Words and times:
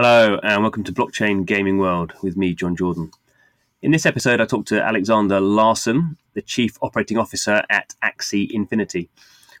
Hello, 0.00 0.38
and 0.44 0.62
welcome 0.62 0.84
to 0.84 0.92
Blockchain 0.92 1.44
Gaming 1.44 1.76
World 1.76 2.12
with 2.22 2.36
me, 2.36 2.54
John 2.54 2.76
Jordan. 2.76 3.10
In 3.82 3.90
this 3.90 4.06
episode, 4.06 4.40
I 4.40 4.44
talked 4.44 4.68
to 4.68 4.80
Aleksander 4.80 5.40
Larsen, 5.40 6.16
the 6.34 6.40
Chief 6.40 6.78
Operating 6.80 7.18
Officer 7.18 7.64
at 7.68 7.96
Axie 8.00 8.48
Infinity. 8.48 9.10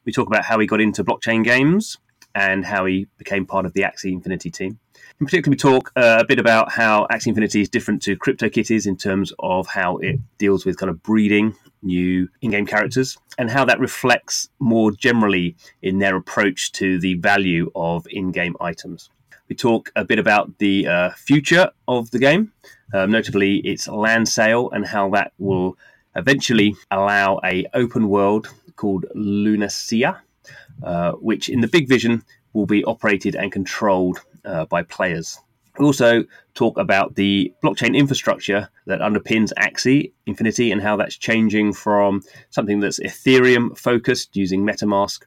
We 0.04 0.12
talk 0.12 0.28
about 0.28 0.44
how 0.44 0.60
he 0.60 0.68
got 0.68 0.80
into 0.80 1.02
blockchain 1.02 1.42
games 1.42 1.98
and 2.36 2.64
how 2.64 2.86
he 2.86 3.08
became 3.18 3.46
part 3.46 3.66
of 3.66 3.72
the 3.72 3.82
Axie 3.82 4.12
Infinity 4.12 4.48
team. 4.48 4.78
In 5.18 5.26
particular, 5.26 5.50
we 5.50 5.56
talk 5.56 5.90
uh, 5.96 6.18
a 6.20 6.24
bit 6.24 6.38
about 6.38 6.70
how 6.70 7.08
Axie 7.10 7.26
Infinity 7.26 7.62
is 7.62 7.68
different 7.68 8.00
to 8.02 8.16
CryptoKitties 8.16 8.86
in 8.86 8.96
terms 8.96 9.32
of 9.40 9.66
how 9.66 9.96
it 9.96 10.20
deals 10.38 10.64
with 10.64 10.78
kind 10.78 10.88
of 10.88 11.02
breeding 11.02 11.52
new 11.82 12.28
in-game 12.42 12.66
characters 12.66 13.18
and 13.38 13.50
how 13.50 13.64
that 13.64 13.80
reflects 13.80 14.50
more 14.60 14.92
generally 14.92 15.56
in 15.82 15.98
their 15.98 16.14
approach 16.14 16.70
to 16.70 17.00
the 17.00 17.14
value 17.14 17.72
of 17.74 18.06
in-game 18.08 18.54
items. 18.60 19.10
We 19.48 19.56
talk 19.56 19.90
a 19.96 20.04
bit 20.04 20.18
about 20.18 20.58
the 20.58 20.86
uh, 20.86 21.10
future 21.10 21.70
of 21.86 22.10
the 22.10 22.18
game, 22.18 22.52
um, 22.92 23.10
notably 23.10 23.56
its 23.58 23.88
land 23.88 24.28
sale 24.28 24.70
and 24.70 24.86
how 24.86 25.08
that 25.10 25.32
will 25.38 25.76
eventually 26.16 26.74
allow 26.90 27.40
a 27.44 27.66
open 27.74 28.08
world 28.08 28.48
called 28.76 29.06
Lunacia, 29.14 30.18
uh, 30.82 31.12
which 31.12 31.48
in 31.48 31.60
the 31.60 31.68
big 31.68 31.88
vision 31.88 32.22
will 32.52 32.66
be 32.66 32.84
operated 32.84 33.34
and 33.34 33.50
controlled 33.50 34.20
uh, 34.44 34.66
by 34.66 34.82
players. 34.82 35.38
We 35.78 35.86
also 35.86 36.24
talk 36.54 36.76
about 36.76 37.14
the 37.14 37.52
blockchain 37.62 37.94
infrastructure 37.94 38.68
that 38.86 39.00
underpins 39.00 39.52
Axie 39.58 40.12
Infinity 40.26 40.72
and 40.72 40.82
how 40.82 40.96
that's 40.96 41.16
changing 41.16 41.72
from 41.72 42.22
something 42.50 42.80
that's 42.80 42.98
Ethereum 42.98 43.78
focused 43.78 44.36
using 44.36 44.64
MetaMask 44.64 45.22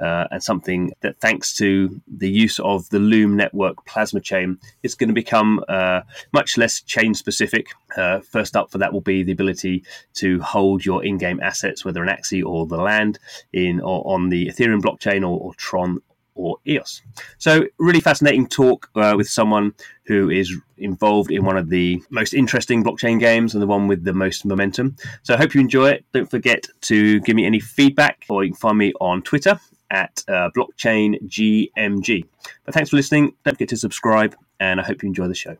uh, 0.00 0.26
and 0.30 0.42
something 0.42 0.92
that, 1.00 1.18
thanks 1.20 1.52
to 1.54 2.00
the 2.06 2.30
use 2.30 2.58
of 2.60 2.88
the 2.90 2.98
Loom 2.98 3.36
network 3.36 3.84
plasma 3.86 4.20
chain, 4.20 4.58
is 4.82 4.94
going 4.94 5.08
to 5.08 5.14
become 5.14 5.64
uh, 5.68 6.02
much 6.32 6.56
less 6.56 6.80
chain 6.82 7.14
specific. 7.14 7.68
Uh, 7.96 8.20
first 8.20 8.56
up 8.56 8.70
for 8.70 8.78
that 8.78 8.92
will 8.92 9.00
be 9.00 9.22
the 9.22 9.32
ability 9.32 9.84
to 10.14 10.40
hold 10.40 10.84
your 10.84 11.04
in 11.04 11.18
game 11.18 11.40
assets, 11.40 11.84
whether 11.84 12.02
an 12.02 12.08
Axie 12.08 12.44
or 12.44 12.66
the 12.66 12.76
land, 12.76 13.18
in 13.52 13.80
or 13.80 14.02
on 14.06 14.28
the 14.28 14.46
Ethereum 14.46 14.80
blockchain 14.80 15.22
or, 15.22 15.38
or 15.40 15.54
Tron 15.54 16.00
or 16.36 16.58
EOS. 16.66 17.02
So, 17.38 17.64
really 17.78 18.00
fascinating 18.00 18.46
talk 18.46 18.90
uh, 18.94 19.14
with 19.16 19.28
someone 19.28 19.74
who 20.04 20.30
is 20.30 20.54
involved 20.76 21.30
in 21.30 21.44
one 21.44 21.56
of 21.56 21.70
the 21.70 22.02
most 22.10 22.34
interesting 22.34 22.84
blockchain 22.84 23.18
games 23.18 23.54
and 23.54 23.62
the 23.62 23.66
one 23.66 23.88
with 23.88 24.04
the 24.04 24.12
most 24.12 24.44
momentum. 24.44 24.96
So, 25.22 25.34
I 25.34 25.38
hope 25.38 25.54
you 25.54 25.60
enjoy 25.60 25.88
it. 25.88 26.04
Don't 26.12 26.30
forget 26.30 26.66
to 26.82 27.20
give 27.20 27.34
me 27.34 27.46
any 27.46 27.58
feedback, 27.58 28.24
or 28.28 28.44
you 28.44 28.50
can 28.50 28.58
find 28.58 28.78
me 28.78 28.92
on 29.00 29.22
Twitter 29.22 29.58
at 29.90 30.22
uh, 30.28 30.50
blockchain 30.56 31.22
GMG. 31.26 32.24
But 32.64 32.74
thanks 32.74 32.90
for 32.90 32.96
listening. 32.96 33.34
Don't 33.44 33.54
forget 33.54 33.68
to 33.70 33.76
subscribe, 33.76 34.34
and 34.60 34.80
I 34.80 34.84
hope 34.84 35.02
you 35.02 35.08
enjoy 35.08 35.28
the 35.28 35.34
show. 35.34 35.56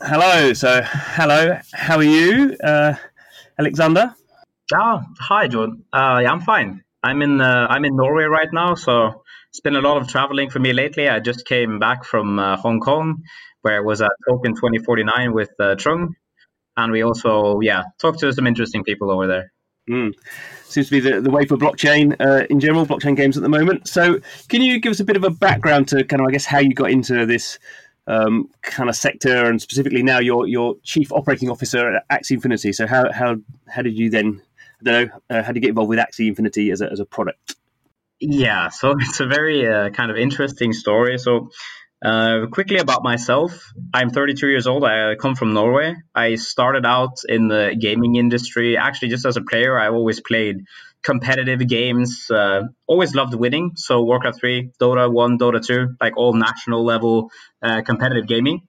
Hello. 0.00 0.52
So, 0.52 0.82
hello. 0.84 1.58
How 1.72 1.96
are 1.96 2.02
you, 2.02 2.56
uh, 2.62 2.94
Aleksander? 3.58 4.14
Oh, 4.74 5.02
hi, 5.18 5.48
John. 5.48 5.84
Uh, 5.92 6.20
yeah, 6.22 6.32
I'm 6.32 6.40
fine. 6.40 6.82
I'm 7.02 7.22
in 7.22 7.40
uh, 7.40 7.66
I'm 7.70 7.84
in 7.84 7.94
Norway 7.94 8.24
right 8.24 8.48
now, 8.52 8.74
so 8.74 9.22
it's 9.50 9.60
been 9.60 9.76
a 9.76 9.80
lot 9.80 9.96
of 9.96 10.08
traveling 10.08 10.50
for 10.50 10.58
me 10.58 10.72
lately. 10.72 11.08
I 11.08 11.20
just 11.20 11.46
came 11.46 11.78
back 11.78 12.04
from 12.04 12.38
uh, 12.38 12.56
Hong 12.56 12.80
Kong, 12.80 13.22
where 13.62 13.76
I 13.76 13.80
was 13.80 14.02
at 14.02 14.10
Token 14.28 14.54
2049 14.54 15.32
with 15.32 15.50
uh, 15.60 15.76
Trung, 15.76 16.08
and 16.76 16.92
we 16.92 17.02
also 17.02 17.60
yeah 17.60 17.84
talked 18.00 18.18
to 18.20 18.32
some 18.32 18.46
interesting 18.46 18.82
people 18.82 19.10
over 19.12 19.26
there. 19.28 19.52
Mm. 19.88 20.14
Seems 20.64 20.88
to 20.88 20.90
be 20.90 21.00
the, 21.00 21.20
the 21.20 21.30
way 21.30 21.44
for 21.44 21.56
blockchain 21.56 22.16
uh, 22.20 22.46
in 22.50 22.58
general, 22.58 22.84
blockchain 22.86 23.16
games 23.16 23.36
at 23.36 23.42
the 23.42 23.48
moment. 23.48 23.86
So, 23.86 24.18
can 24.48 24.60
you 24.60 24.80
give 24.80 24.90
us 24.90 25.00
a 25.00 25.04
bit 25.04 25.16
of 25.16 25.24
a 25.24 25.30
background 25.30 25.88
to 25.88 26.02
kind 26.04 26.20
of, 26.20 26.26
I 26.26 26.32
guess, 26.32 26.44
how 26.44 26.58
you 26.58 26.74
got 26.74 26.90
into 26.90 27.24
this 27.24 27.58
um, 28.08 28.50
kind 28.62 28.88
of 28.88 28.96
sector, 28.96 29.46
and 29.46 29.60
specifically 29.62 30.02
now 30.02 30.18
you're 30.18 30.46
your 30.46 30.76
chief 30.82 31.12
operating 31.12 31.50
officer 31.50 31.94
at 31.94 32.08
Axie 32.08 32.32
Infinity. 32.32 32.72
So, 32.72 32.86
how 32.86 33.12
how 33.12 33.36
how 33.68 33.82
did 33.82 33.96
you 33.96 34.10
then? 34.10 34.42
I 34.80 34.84
don't 34.84 35.08
know. 35.08 35.20
Uh, 35.30 35.42
how 35.42 35.48
did 35.52 35.56
you 35.56 35.62
get 35.62 35.68
involved 35.70 35.90
with 35.90 35.98
Axie 35.98 36.28
Infinity 36.28 36.70
as 36.70 36.80
a 36.80 36.90
as 36.90 37.00
a 37.00 37.04
product? 37.04 37.54
Yeah, 38.20 38.68
so 38.68 38.96
it's 38.98 39.20
a 39.20 39.26
very 39.26 39.66
uh, 39.66 39.90
kind 39.90 40.10
of 40.10 40.16
interesting 40.16 40.72
story. 40.72 41.18
So 41.18 41.50
uh, 42.04 42.46
quickly 42.52 42.78
about 42.78 43.02
myself. 43.02 43.72
I'm 43.92 44.10
32 44.10 44.48
years 44.48 44.66
old. 44.66 44.84
I 44.84 45.14
come 45.14 45.34
from 45.34 45.54
Norway. 45.54 45.94
I 46.14 46.34
started 46.34 46.84
out 46.84 47.14
in 47.28 47.48
the 47.48 47.76
gaming 47.78 48.16
industry 48.16 48.76
actually 48.76 49.08
just 49.08 49.24
as 49.24 49.36
a 49.36 49.42
player. 49.42 49.78
I 49.78 49.88
always 49.88 50.20
played 50.20 50.64
competitive 51.02 51.66
games. 51.66 52.30
Uh, 52.30 52.62
always 52.86 53.14
loved 53.14 53.34
winning. 53.34 53.72
So 53.76 54.02
Warcraft 54.02 54.40
3, 54.40 54.70
Dota 54.80 55.10
1, 55.10 55.38
Dota 55.38 55.64
2, 55.64 55.96
like 56.00 56.16
all 56.16 56.34
national 56.34 56.84
level 56.84 57.30
uh, 57.62 57.82
competitive 57.82 58.26
gaming. 58.26 58.68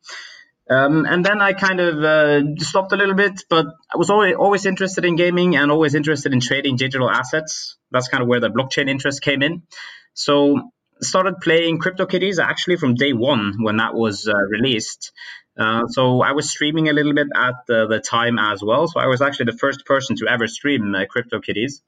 Um, 0.69 1.05
and 1.05 1.23
then 1.23 1.41
I 1.41 1.53
kind 1.53 1.79
of 1.79 2.03
uh, 2.03 2.41
stopped 2.57 2.91
a 2.91 2.97
little 2.97 3.15
bit, 3.15 3.43
but 3.49 3.65
I 3.93 3.97
was 3.97 4.09
always, 4.09 4.35
always 4.35 4.65
interested 4.65 5.05
in 5.05 5.15
gaming 5.15 5.55
and 5.55 5.71
always 5.71 5.95
interested 5.95 6.33
in 6.33 6.41
trading 6.41 6.75
digital 6.75 7.09
assets. 7.09 7.77
That's 7.91 8.09
kind 8.09 8.21
of 8.21 8.27
where 8.27 8.41
the 8.41 8.49
blockchain 8.49 8.89
interest 8.89 9.21
came 9.21 9.41
in. 9.41 9.63
So 10.13 10.71
started 11.01 11.35
playing 11.41 11.79
CryptoKitties 11.79 12.39
actually 12.39 12.77
from 12.77 12.95
day 12.95 13.13
one 13.13 13.55
when 13.61 13.77
that 13.77 13.93
was 13.93 14.27
uh, 14.27 14.37
released. 14.37 15.11
Uh, 15.57 15.87
so 15.87 16.21
I 16.21 16.33
was 16.33 16.49
streaming 16.49 16.87
a 16.87 16.93
little 16.93 17.13
bit 17.13 17.27
at 17.35 17.55
the, 17.67 17.87
the, 17.87 17.99
time 17.99 18.37
as 18.37 18.61
well. 18.61 18.87
So 18.87 18.99
I 18.99 19.07
was 19.07 19.21
actually 19.21 19.47
the 19.51 19.57
first 19.57 19.85
person 19.85 20.15
to 20.17 20.27
ever 20.27 20.47
stream 20.47 20.93
uh, 20.93 21.05
CryptoKitties, 21.05 21.81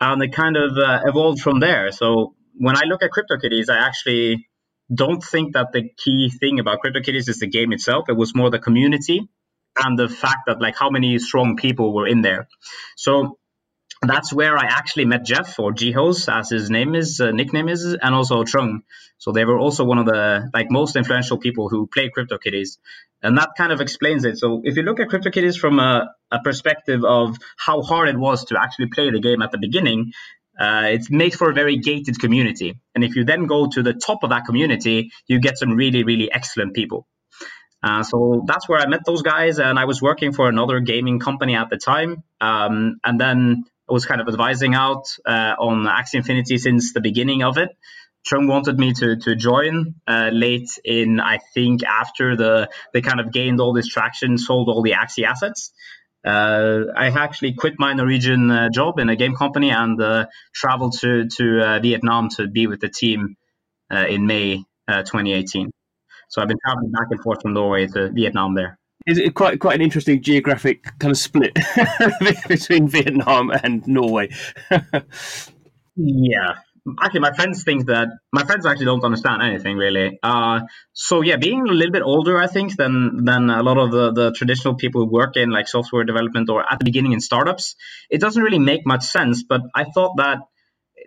and 0.00 0.22
it 0.22 0.32
kind 0.32 0.56
of 0.56 0.78
uh, 0.78 1.00
evolved 1.04 1.40
from 1.40 1.60
there. 1.60 1.92
So 1.92 2.34
when 2.56 2.76
I 2.76 2.84
look 2.86 3.02
at 3.02 3.10
CryptoKitties, 3.10 3.68
I 3.68 3.86
actually 3.86 4.48
don't 4.92 5.22
think 5.22 5.54
that 5.54 5.72
the 5.72 5.90
key 5.96 6.30
thing 6.30 6.60
about 6.60 6.78
CryptoKitties 6.82 7.28
is 7.28 7.40
the 7.40 7.46
game 7.46 7.72
itself. 7.72 8.08
It 8.08 8.16
was 8.16 8.34
more 8.34 8.50
the 8.50 8.58
community 8.58 9.28
and 9.76 9.98
the 9.98 10.08
fact 10.08 10.46
that 10.46 10.60
like 10.60 10.76
how 10.76 10.90
many 10.90 11.18
strong 11.18 11.56
people 11.56 11.92
were 11.92 12.06
in 12.06 12.22
there. 12.22 12.48
So 12.96 13.38
that's 14.08 14.32
where 14.32 14.56
I 14.56 14.64
actually 14.64 15.04
met 15.04 15.24
Jeff 15.24 15.58
or 15.58 15.72
Jihoz, 15.72 16.32
as 16.32 16.50
his 16.50 16.70
name 16.70 16.94
is, 16.94 17.20
uh, 17.20 17.30
nickname 17.30 17.68
is, 17.68 17.84
and 17.84 18.14
also 18.14 18.44
Trung. 18.44 18.80
So 19.18 19.32
they 19.32 19.44
were 19.44 19.58
also 19.58 19.84
one 19.84 19.98
of 19.98 20.06
the 20.06 20.50
like 20.52 20.70
most 20.70 20.96
influential 20.96 21.38
people 21.38 21.68
who 21.68 21.86
played 21.86 22.10
CryptoKitties, 22.16 22.78
and 23.22 23.38
that 23.38 23.50
kind 23.56 23.72
of 23.72 23.80
explains 23.80 24.24
it. 24.24 24.38
So 24.38 24.62
if 24.64 24.76
you 24.76 24.82
look 24.82 25.00
at 25.00 25.08
CryptoKitties 25.08 25.58
from 25.58 25.78
a, 25.78 26.14
a 26.30 26.40
perspective 26.42 27.04
of 27.04 27.36
how 27.56 27.82
hard 27.82 28.08
it 28.08 28.18
was 28.18 28.46
to 28.46 28.60
actually 28.60 28.88
play 28.88 29.10
the 29.10 29.20
game 29.20 29.42
at 29.42 29.50
the 29.50 29.58
beginning, 29.58 30.12
uh, 30.58 30.86
it's 30.86 31.10
made 31.10 31.34
for 31.34 31.50
a 31.50 31.54
very 31.54 31.78
gated 31.78 32.18
community. 32.18 32.78
And 32.94 33.04
if 33.04 33.16
you 33.16 33.24
then 33.24 33.46
go 33.46 33.66
to 33.66 33.82
the 33.82 33.94
top 33.94 34.22
of 34.22 34.30
that 34.30 34.44
community, 34.44 35.10
you 35.26 35.40
get 35.40 35.58
some 35.58 35.70
really, 35.70 36.04
really 36.04 36.30
excellent 36.30 36.74
people. 36.74 37.06
Uh, 37.82 38.02
so 38.02 38.44
that's 38.46 38.66
where 38.66 38.80
I 38.80 38.86
met 38.86 39.00
those 39.04 39.22
guys, 39.22 39.58
and 39.58 39.78
I 39.78 39.84
was 39.84 40.00
working 40.00 40.32
for 40.32 40.48
another 40.48 40.80
gaming 40.80 41.18
company 41.18 41.54
at 41.54 41.68
the 41.68 41.76
time. 41.76 42.22
Um, 42.40 42.98
and 43.04 43.20
then 43.20 43.64
was 43.88 44.06
kind 44.06 44.20
of 44.20 44.28
advising 44.28 44.74
out 44.74 45.04
uh, 45.26 45.54
on 45.58 45.84
Axie 45.84 46.14
Infinity 46.14 46.58
since 46.58 46.92
the 46.92 47.00
beginning 47.00 47.42
of 47.42 47.58
it. 47.58 47.70
Trung 48.26 48.48
wanted 48.48 48.78
me 48.78 48.92
to 48.94 49.16
to 49.16 49.36
join 49.36 49.96
uh, 50.06 50.30
late 50.32 50.70
in, 50.84 51.20
I 51.20 51.38
think, 51.52 51.82
after 51.84 52.36
the 52.36 52.70
they 52.92 53.02
kind 53.02 53.20
of 53.20 53.32
gained 53.32 53.60
all 53.60 53.74
this 53.74 53.86
traction, 53.86 54.38
sold 54.38 54.68
all 54.68 54.82
the 54.82 54.92
Axie 54.92 55.24
assets. 55.24 55.72
Uh, 56.24 56.84
I 56.96 57.08
actually 57.08 57.52
quit 57.52 57.74
my 57.78 57.92
Norwegian 57.92 58.50
uh, 58.50 58.70
job 58.70 58.98
in 58.98 59.10
a 59.10 59.16
game 59.16 59.34
company 59.34 59.70
and 59.70 60.00
uh, 60.00 60.26
traveled 60.54 60.96
to 61.00 61.28
to 61.28 61.60
uh, 61.60 61.80
Vietnam 61.80 62.30
to 62.30 62.48
be 62.48 62.66
with 62.66 62.80
the 62.80 62.88
team 62.88 63.36
uh, 63.92 64.06
in 64.08 64.26
May 64.26 64.64
2018. 64.88 65.70
So 66.28 66.40
I've 66.40 66.48
been 66.48 66.58
traveling 66.64 66.92
back 66.92 67.08
and 67.10 67.22
forth 67.22 67.42
from 67.42 67.52
Norway 67.52 67.86
to 67.88 68.10
Vietnam 68.10 68.54
there 68.54 68.78
is 69.06 69.18
it 69.18 69.34
quite 69.34 69.60
quite 69.60 69.76
an 69.76 69.82
interesting 69.82 70.22
geographic 70.22 70.84
kind 70.98 71.10
of 71.10 71.18
split 71.18 71.58
between 72.48 72.88
Vietnam 72.88 73.50
and 73.50 73.86
Norway. 73.86 74.30
yeah, 75.96 76.54
actually, 77.02 77.20
my 77.20 77.32
friends 77.32 77.64
think 77.64 77.86
that 77.86 78.08
my 78.32 78.44
friends 78.44 78.66
actually 78.66 78.86
don't 78.86 79.04
understand 79.04 79.42
anything 79.42 79.76
really. 79.76 80.18
Uh, 80.22 80.60
so 80.92 81.22
yeah, 81.22 81.36
being 81.36 81.60
a 81.68 81.72
little 81.72 81.92
bit 81.92 82.02
older, 82.02 82.38
I 82.38 82.46
think, 82.46 82.76
than 82.76 83.24
than 83.24 83.50
a 83.50 83.62
lot 83.62 83.78
of 83.78 83.90
the, 83.90 84.12
the 84.12 84.32
traditional 84.32 84.74
people 84.74 85.02
who 85.02 85.12
work 85.12 85.36
in 85.36 85.50
like 85.50 85.68
software 85.68 86.04
development 86.04 86.50
or 86.50 86.64
at 86.70 86.78
the 86.78 86.84
beginning 86.84 87.12
in 87.12 87.20
startups, 87.20 87.76
it 88.10 88.20
doesn't 88.20 88.42
really 88.42 88.58
make 88.58 88.86
much 88.86 89.04
sense. 89.04 89.42
But 89.42 89.62
I 89.74 89.84
thought 89.84 90.16
that 90.16 90.38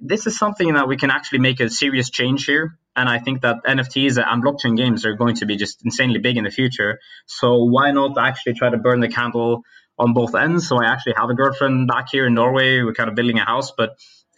this 0.02 0.28
is 0.28 0.38
something 0.38 0.74
that 0.74 0.88
we 0.88 0.98
can 0.98 1.10
actually 1.10 1.40
make 1.40 1.60
a 1.60 1.70
serious 1.70 2.10
change 2.10 2.46
here. 2.46 2.78
And 2.98 3.08
I 3.08 3.20
think 3.20 3.42
that 3.42 3.58
NFTs 3.66 4.18
and 4.18 4.44
blockchain 4.44 4.76
games 4.76 5.06
are 5.06 5.14
going 5.14 5.36
to 5.36 5.46
be 5.46 5.56
just 5.56 5.86
insanely 5.86 6.20
big 6.20 6.36
in 6.36 6.44
the 6.44 6.50
future. 6.50 7.00
So 7.28 7.64
why 7.64 7.92
not 7.92 8.18
actually 8.18 8.56
try 8.56 8.72
to 8.72 8.78
burn 8.78 9.00
the 9.00 9.08
candle 9.08 9.62
on 10.00 10.14
both 10.14 10.34
ends? 10.34 10.68
So 10.68 10.82
I 10.82 10.86
actually 10.86 11.14
have 11.16 11.30
a 11.30 11.36
girlfriend 11.36 11.88
back 11.88 12.08
here 12.12 12.26
in 12.26 12.34
Norway. 12.34 12.82
We're 12.82 12.94
kind 12.94 13.10
of 13.10 13.16
building 13.16 13.38
a 13.38 13.46
house, 13.46 13.72
but 13.72 13.92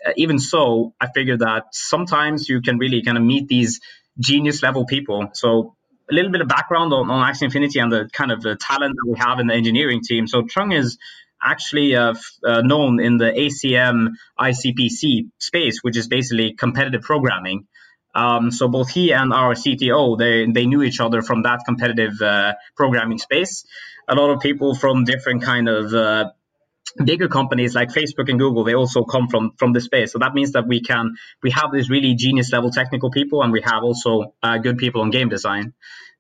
uh, 0.06 0.12
even 0.18 0.40
so, 0.40 0.94
I 1.00 1.08
figure 1.08 1.38
that 1.38 1.68
sometimes 1.72 2.48
you 2.48 2.62
can 2.62 2.78
really 2.78 3.02
kind 3.02 3.18
of 3.18 3.24
meet 3.24 3.48
these 3.48 3.80
genius 4.20 4.62
level 4.62 4.86
people. 4.86 5.30
So 5.34 5.76
a 6.10 6.14
little 6.14 6.32
bit 6.32 6.42
of 6.42 6.48
background 6.48 6.94
on, 6.94 7.10
on 7.10 7.32
Axie 7.32 7.44
Infinity 7.44 7.80
and 7.80 7.92
the 7.92 8.10
kind 8.12 8.32
of 8.32 8.42
the 8.42 8.56
talent 8.56 8.96
that 8.96 9.10
we 9.10 9.18
have 9.20 9.40
in 9.40 9.48
the 9.48 9.54
engineering 9.54 10.02
team. 10.04 10.28
So 10.28 10.44
Trung 10.44 10.74
is 10.78 10.98
actually 11.42 11.96
uh, 11.96 12.16
uh, 12.44 12.62
known 12.62 13.00
in 13.00 13.18
the 13.18 13.32
ACM 13.32 14.10
ICPC 14.40 15.30
space, 15.40 15.80
which 15.82 15.98
is 15.98 16.08
basically 16.08 16.54
competitive 16.54 17.02
programming. 17.02 17.68
Um, 18.16 18.52
so 18.52 18.68
both 18.68 18.90
he 18.90 19.12
and 19.14 19.32
our 19.34 19.54
CTO, 19.54 20.18
they, 20.18 20.46
they 20.52 20.66
knew 20.66 20.82
each 20.82 21.00
other 21.00 21.22
from 21.22 21.44
that 21.44 21.62
competitive 21.66 22.22
uh, 22.22 22.56
programming 22.76 23.20
space. 23.20 23.66
A 24.08 24.16
lot 24.16 24.32
of 24.32 24.40
people 24.40 24.74
from 24.76 25.04
different 25.04 25.44
kind 25.44 25.70
of 25.70 25.94
uh, 25.94 26.32
bigger 27.04 27.28
companies 27.28 27.76
like 27.76 27.90
Facebook 27.90 28.30
and 28.30 28.40
Google, 28.40 28.64
they 28.64 28.74
also 28.74 29.04
come 29.04 29.28
from 29.28 29.52
from 29.58 29.74
the 29.74 29.82
space. 29.82 30.12
So 30.12 30.20
that 30.20 30.34
means 30.34 30.54
that 30.54 30.68
we 30.68 30.82
can 30.82 31.16
we 31.44 31.52
have 31.52 31.72
these 31.72 31.90
really 31.90 32.16
genius 32.16 32.52
level 32.52 32.72
technical 32.72 33.12
people, 33.12 33.44
and 33.44 33.52
we 33.52 33.62
have 33.62 33.84
also 33.84 34.34
uh, 34.42 34.58
good 34.58 34.78
people 34.78 35.02
on 35.02 35.12
game 35.12 35.30
design. 35.30 35.74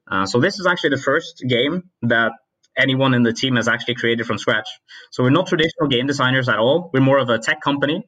Uh, 0.09 0.25
so 0.25 0.39
this 0.39 0.59
is 0.59 0.67
actually 0.67 0.91
the 0.91 1.01
first 1.01 1.43
game 1.47 1.89
that 2.03 2.31
anyone 2.77 3.13
in 3.13 3.23
the 3.23 3.33
team 3.33 3.55
has 3.55 3.67
actually 3.67 3.95
created 3.95 4.25
from 4.25 4.37
scratch. 4.37 4.69
So 5.11 5.23
we're 5.23 5.29
not 5.31 5.47
traditional 5.47 5.87
game 5.89 6.07
designers 6.07 6.49
at 6.49 6.57
all. 6.57 6.89
We're 6.93 7.01
more 7.01 7.19
of 7.19 7.29
a 7.29 7.37
tech 7.37 7.61
company 7.61 8.07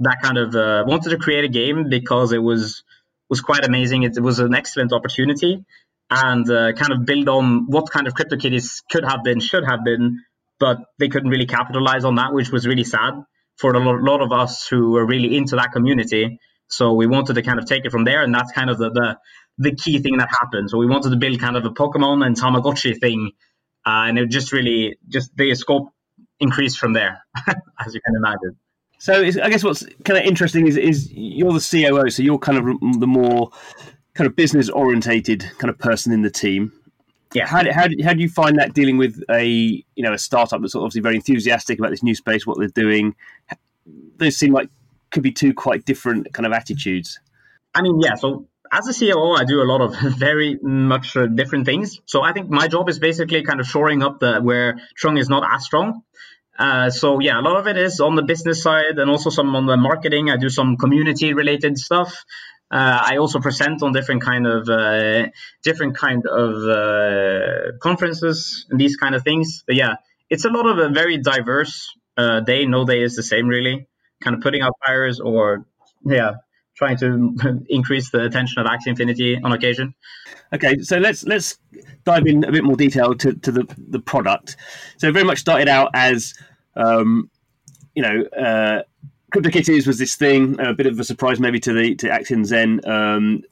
that 0.00 0.18
kind 0.22 0.38
of 0.38 0.54
uh, 0.54 0.84
wanted 0.86 1.10
to 1.10 1.18
create 1.18 1.44
a 1.44 1.48
game 1.48 1.88
because 1.88 2.32
it 2.32 2.42
was 2.42 2.82
was 3.30 3.40
quite 3.40 3.64
amazing. 3.64 4.02
It, 4.02 4.20
was 4.20 4.40
an 4.40 4.54
excellent 4.54 4.92
opportunity 4.92 5.64
and 6.10 6.50
uh, 6.50 6.72
kind 6.72 6.92
of 6.92 7.06
build 7.06 7.28
on 7.28 7.66
what 7.66 7.88
kind 7.90 8.06
of 8.06 8.14
CryptoKitties 8.14 8.82
could 8.90 9.04
have 9.04 9.22
been, 9.22 9.40
should 9.40 9.64
have 9.64 9.84
been, 9.84 10.18
but 10.58 10.78
they 10.98 11.08
couldn't 11.08 11.30
really 11.30 11.46
capitalize 11.46 12.04
on 12.04 12.16
that, 12.16 12.34
which 12.34 12.50
was 12.50 12.66
really 12.66 12.84
sad 12.84 13.14
for 13.56 13.72
a 13.72 13.78
lot 13.78 14.20
of 14.20 14.32
us 14.32 14.66
who 14.66 14.90
were 14.90 15.06
really 15.06 15.36
into 15.36 15.56
that 15.56 15.72
community. 15.72 16.38
So 16.68 16.94
we 16.94 17.06
wanted 17.06 17.34
to 17.34 17.42
kind 17.42 17.58
of 17.58 17.66
take 17.66 17.84
it 17.84 17.92
from 17.92 18.04
there, 18.04 18.22
and 18.22 18.34
that's 18.34 18.52
kind 18.52 18.70
of 18.70 18.78
the 18.78 18.90
the, 18.90 19.18
the 19.58 19.74
key 19.74 19.98
thing 20.00 20.18
that 20.18 20.28
happened. 20.28 20.70
So 20.70 20.78
we 20.78 20.86
wanted 20.86 21.10
to 21.10 21.16
build 21.16 21.40
kind 21.40 21.56
of 21.56 21.64
a 21.64 21.70
Pokemon 21.70 22.24
and 22.24 22.36
Tamagotchi 22.36 22.98
thing, 22.98 23.32
uh, 23.86 24.06
and 24.08 24.18
it 24.18 24.30
just 24.30 24.52
really 24.52 24.96
just 25.08 25.36
the 25.36 25.54
scope 25.54 25.90
increased 26.38 26.78
from 26.78 26.92
there, 26.92 27.22
as 27.84 27.94
you 27.94 28.00
can 28.00 28.14
imagine. 28.16 28.56
So 29.00 29.24
I 29.24 29.50
guess 29.50 29.64
what's 29.64 29.84
kind 30.04 30.18
of 30.18 30.24
interesting 30.24 30.68
is 30.68 30.76
is 30.76 31.10
you're 31.12 31.52
the 31.52 31.58
COO, 31.58 32.08
so 32.10 32.22
you're 32.22 32.38
kind 32.38 32.58
of 32.58 33.00
the 33.00 33.06
more 33.06 33.50
kind 34.14 34.26
of 34.26 34.36
business 34.36 34.68
orientated 34.68 35.50
kind 35.58 35.70
of 35.70 35.78
person 35.78 36.12
in 36.12 36.22
the 36.22 36.30
team 36.30 36.72
yeah, 37.34 37.46
how 37.46 37.62
do, 37.62 37.70
how, 37.70 37.86
do, 37.86 37.96
how 38.02 38.12
do 38.12 38.20
you 38.20 38.28
find 38.28 38.58
that 38.58 38.74
dealing 38.74 38.98
with 38.98 39.22
a 39.30 39.46
you 39.46 40.02
know 40.02 40.12
a 40.12 40.18
startup 40.18 40.60
that's 40.60 40.74
obviously 40.74 41.00
very 41.00 41.14
enthusiastic 41.14 41.78
about 41.78 41.90
this 41.90 42.02
new 42.02 42.14
space, 42.14 42.46
what 42.46 42.58
they're 42.58 42.68
doing? 42.68 43.14
Those 44.16 44.36
seem 44.36 44.52
like 44.52 44.68
could 45.10 45.22
be 45.22 45.32
two 45.32 45.54
quite 45.54 45.84
different 45.84 46.32
kind 46.32 46.46
of 46.46 46.52
attitudes. 46.52 47.20
I 47.74 47.82
mean, 47.82 48.00
yeah. 48.00 48.16
So 48.16 48.48
as 48.72 48.88
a 48.88 48.98
COO, 48.98 49.34
I 49.34 49.44
do 49.44 49.62
a 49.62 49.64
lot 49.64 49.80
of 49.80 49.94
very 50.18 50.58
much 50.60 51.16
uh, 51.16 51.26
different 51.26 51.66
things. 51.66 52.00
So 52.04 52.22
I 52.22 52.32
think 52.32 52.50
my 52.50 52.66
job 52.66 52.88
is 52.88 52.98
basically 52.98 53.44
kind 53.44 53.60
of 53.60 53.66
shoring 53.66 54.02
up 54.02 54.18
the 54.18 54.40
where 54.40 54.80
Trung 55.00 55.16
is 55.16 55.28
not 55.28 55.44
as 55.48 55.64
strong. 55.64 56.02
Uh, 56.58 56.90
so 56.90 57.20
yeah, 57.20 57.40
a 57.40 57.42
lot 57.42 57.56
of 57.56 57.66
it 57.66 57.76
is 57.76 58.00
on 58.00 58.16
the 58.16 58.22
business 58.22 58.62
side 58.62 58.98
and 58.98 59.10
also 59.10 59.30
some 59.30 59.54
on 59.56 59.66
the 59.66 59.76
marketing. 59.76 60.30
I 60.30 60.36
do 60.36 60.48
some 60.50 60.76
community 60.76 61.32
related 61.32 61.78
stuff. 61.78 62.24
Uh, 62.70 63.02
I 63.02 63.16
also 63.16 63.40
present 63.40 63.82
on 63.82 63.92
different 63.92 64.22
kind 64.22 64.46
of 64.46 64.68
uh, 64.68 65.28
different 65.62 65.96
kind 65.96 66.24
of 66.26 66.54
uh, 66.68 67.78
conferences 67.80 68.66
and 68.70 68.80
these 68.80 68.96
kind 68.96 69.14
of 69.14 69.24
things. 69.24 69.64
But 69.66 69.76
yeah, 69.76 69.94
it's 70.28 70.44
a 70.44 70.50
lot 70.50 70.66
of 70.66 70.78
a 70.78 70.88
very 70.88 71.18
diverse 71.18 71.92
uh, 72.16 72.40
day. 72.40 72.66
No 72.66 72.84
day 72.84 73.02
is 73.02 73.16
the 73.16 73.22
same, 73.24 73.48
really. 73.48 73.88
Kind 74.22 74.36
of 74.36 74.42
putting 74.42 74.62
out 74.62 74.74
fires 74.86 75.18
or 75.18 75.64
yeah, 76.04 76.34
trying 76.80 76.96
to 76.96 77.64
increase 77.68 78.10
the 78.10 78.24
attention 78.24 78.58
of 78.58 78.66
Axie 78.66 78.88
Infinity 78.88 79.38
on 79.44 79.52
occasion. 79.52 79.94
Okay, 80.52 80.78
so 80.78 80.96
let's 80.96 81.24
let's 81.24 81.58
dive 82.04 82.26
in 82.26 82.42
a 82.42 82.50
bit 82.50 82.64
more 82.64 82.76
detail 82.76 83.14
to, 83.14 83.34
to 83.34 83.52
the 83.52 83.74
the 83.76 84.00
product. 84.00 84.56
So 84.96 85.12
very 85.12 85.24
much 85.24 85.38
started 85.38 85.68
out 85.68 85.90
as 85.94 86.34
um, 86.74 87.30
you 87.94 88.02
know 88.02 88.22
uh, 88.36 88.82
CryptoKitties 89.32 89.86
was 89.86 89.98
this 89.98 90.16
thing, 90.16 90.58
a 90.58 90.74
bit 90.74 90.86
of 90.86 90.98
a 90.98 91.04
surprise 91.04 91.38
maybe 91.38 91.60
to 91.60 91.72
the 91.72 91.94
to 91.96 92.10
Axiom 92.10 92.44
Zen, 92.44 92.80
um, 92.84 93.42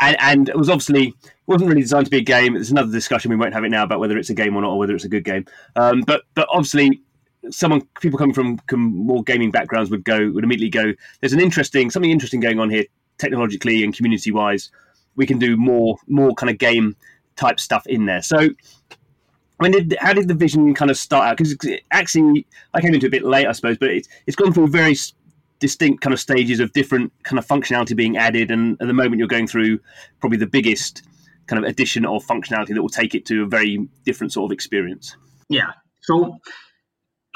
and, 0.00 0.16
and, 0.20 0.48
it 0.48 0.56
was 0.56 0.70
obviously 0.70 1.12
wasn't 1.46 1.68
really 1.68 1.82
designed 1.82 2.06
to 2.06 2.10
be 2.10 2.18
a 2.18 2.22
game. 2.22 2.54
There's 2.54 2.70
another 2.70 2.92
discussion 2.92 3.30
we 3.30 3.36
won't 3.36 3.52
have 3.52 3.64
it 3.64 3.70
now 3.70 3.82
about 3.82 3.98
whether 3.98 4.16
it's 4.16 4.30
a 4.30 4.34
game 4.34 4.56
or 4.56 4.62
not, 4.62 4.70
or 4.70 4.78
whether 4.78 4.94
it's 4.94 5.04
a 5.04 5.08
good 5.08 5.24
game. 5.24 5.44
Um, 5.74 6.02
but 6.02 6.22
but 6.34 6.48
obviously, 6.50 7.02
someone 7.50 7.82
people 8.00 8.18
coming 8.18 8.34
from 8.34 8.58
more 8.70 9.22
gaming 9.22 9.50
backgrounds 9.50 9.90
would 9.90 10.04
go 10.04 10.30
would 10.30 10.44
immediately 10.44 10.70
go. 10.70 10.92
There's 11.20 11.32
an 11.32 11.40
interesting 11.40 11.90
something 11.90 12.10
interesting 12.10 12.40
going 12.40 12.58
on 12.58 12.70
here 12.70 12.84
technologically 13.18 13.84
and 13.84 13.94
community 13.94 14.30
wise. 14.30 14.70
We 15.16 15.26
can 15.26 15.38
do 15.38 15.56
more 15.56 15.96
more 16.06 16.34
kind 16.34 16.50
of 16.50 16.58
game 16.58 16.96
type 17.36 17.60
stuff 17.60 17.86
in 17.86 18.06
there. 18.06 18.22
So 18.22 18.50
when 19.58 19.72
did 19.72 19.96
how 20.00 20.12
did 20.12 20.28
the 20.28 20.34
vision 20.34 20.74
kind 20.74 20.90
of 20.90 20.96
start 20.96 21.26
out? 21.26 21.36
Because 21.36 21.56
actually, 21.90 22.46
I 22.74 22.80
came 22.80 22.94
into 22.94 23.06
it 23.06 23.08
a 23.08 23.10
bit 23.10 23.24
late, 23.24 23.46
I 23.46 23.52
suppose, 23.52 23.76
but 23.76 23.90
it's 23.90 24.08
it's 24.26 24.36
gone 24.36 24.52
through 24.52 24.68
very 24.68 24.96
distinct 25.58 26.00
kind 26.00 26.14
of 26.14 26.20
stages 26.20 26.60
of 26.60 26.72
different 26.72 27.12
kind 27.24 27.38
of 27.38 27.46
functionality 27.46 27.96
being 27.96 28.16
added, 28.16 28.50
and 28.50 28.76
at 28.80 28.86
the 28.86 28.92
moment 28.94 29.18
you're 29.18 29.28
going 29.28 29.46
through 29.46 29.80
probably 30.20 30.38
the 30.38 30.46
biggest 30.46 31.02
kind 31.46 31.62
of 31.62 31.68
addition 31.68 32.04
of 32.04 32.24
functionality 32.24 32.74
that 32.74 32.82
will 32.82 32.88
take 32.88 33.14
it 33.14 33.24
to 33.26 33.42
a 33.42 33.46
very 33.46 33.88
different 34.04 34.32
sort 34.32 34.50
of 34.50 34.54
experience. 34.54 35.16
Yeah. 35.48 35.72
So 36.02 36.38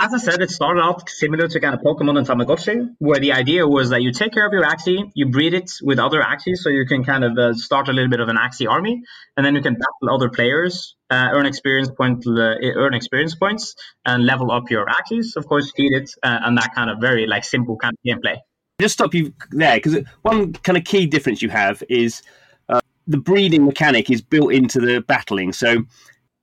as 0.03 0.13
I 0.13 0.19
said, 0.19 0.43
it 0.43 0.51
started 0.51 0.81
out 0.81 1.09
similar 1.09 1.47
to 1.47 1.61
kind 1.61 1.77
of 1.77 1.81
Pokemon 1.81 2.19
and 2.19 2.27
Tamagotchi, 2.27 2.97
where 2.99 3.21
the 3.21 3.33
idea 3.33 3.69
was 3.69 3.91
that 3.91 4.03
you 4.03 4.11
take 4.11 4.33
care 4.33 4.45
of 4.45 4.53
your 4.53 4.65
Axie, 4.65 5.13
you 5.15 5.27
breed 5.27 5.55
it 5.55 5.71
with 5.81 6.01
other 6.01 6.21
Axies, 6.21 6.57
so 6.57 6.71
you 6.71 6.85
can 6.87 7.05
kind 7.05 7.23
of 7.23 7.39
uh, 7.39 7.55
start 7.55 7.89
a 7.89 7.93
little 7.93 8.11
bit 8.11 8.19
of 8.19 8.29
an 8.29 8.37
Axie 8.37 8.69
army, 8.69 9.01
and 9.37 9.47
then 9.47 9.55
you 9.55 9.63
can 9.63 9.75
battle 9.75 10.13
other 10.13 10.29
players, 10.29 10.97
uh, 11.09 11.29
earn 11.33 11.47
experience 11.47 11.89
point, 11.89 12.27
uh, 12.27 12.57
earn 12.75 12.95
experience 12.95 13.37
points, 13.37 13.77
and 14.05 14.27
level 14.27 14.51
up 14.51 14.71
your 14.71 14.87
Axies. 14.87 15.37
Of 15.37 15.47
course, 15.47 15.71
feed 15.77 15.93
it, 15.93 16.11
uh, 16.25 16.41
and 16.43 16.59
that 16.59 16.75
kind 16.75 16.91
of 16.91 16.99
very 17.01 17.29
like 17.29 17.45
simple 17.45 17.77
kind 17.77 17.95
of 17.95 17.99
gameplay. 18.05 18.39
Just 18.81 18.95
stop 18.95 19.15
you 19.15 19.33
there 19.53 19.77
because 19.77 19.99
one 20.23 20.53
kind 20.53 20.77
of 20.77 20.83
key 20.83 21.07
difference 21.07 21.43
you 21.43 21.51
have 21.51 21.81
is 21.89 22.23
uh, 22.69 22.81
the 23.07 23.19
breeding 23.19 23.67
mechanic 23.67 24.11
is 24.11 24.21
built 24.21 24.53
into 24.53 24.81
the 24.81 25.01
battling, 25.01 25.53
so 25.53 25.85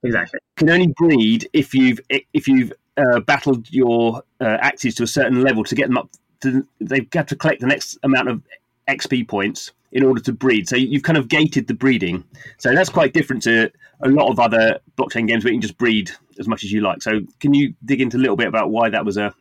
exactly 0.02 0.40
you 0.42 0.66
can 0.66 0.70
only 0.70 0.94
breed 0.96 1.46
if 1.52 1.74
you've 1.74 2.00
if 2.08 2.48
you've 2.48 2.72
uh, 2.96 3.20
battled 3.20 3.70
your 3.70 4.22
uh, 4.40 4.58
Axies 4.58 4.96
to 4.96 5.02
a 5.02 5.06
certain 5.06 5.42
level 5.42 5.64
to 5.64 5.74
get 5.74 5.88
them 5.88 5.98
up. 5.98 6.10
To, 6.42 6.66
they 6.80 7.00
have 7.00 7.10
got 7.10 7.28
to 7.28 7.36
collect 7.36 7.60
the 7.60 7.66
next 7.66 7.98
amount 8.02 8.28
of 8.28 8.42
XP 8.88 9.28
points 9.28 9.72
in 9.92 10.04
order 10.04 10.20
to 10.20 10.32
breed. 10.32 10.68
So 10.68 10.76
you've 10.76 11.02
kind 11.02 11.18
of 11.18 11.28
gated 11.28 11.66
the 11.66 11.74
breeding. 11.74 12.24
So 12.58 12.72
that's 12.74 12.90
quite 12.90 13.12
different 13.12 13.42
to 13.42 13.72
a 14.02 14.08
lot 14.08 14.30
of 14.30 14.38
other 14.38 14.80
blockchain 14.96 15.26
games 15.26 15.44
where 15.44 15.52
you 15.52 15.58
can 15.58 15.62
just 15.62 15.76
breed 15.76 16.10
as 16.38 16.48
much 16.48 16.64
as 16.64 16.72
you 16.72 16.80
like. 16.80 17.02
So 17.02 17.20
can 17.38 17.52
you 17.52 17.74
dig 17.84 18.00
into 18.00 18.16
a 18.16 18.20
little 18.20 18.36
bit 18.36 18.46
about 18.46 18.70
why 18.70 18.90
that 18.90 19.04
was 19.04 19.16
a, 19.16 19.34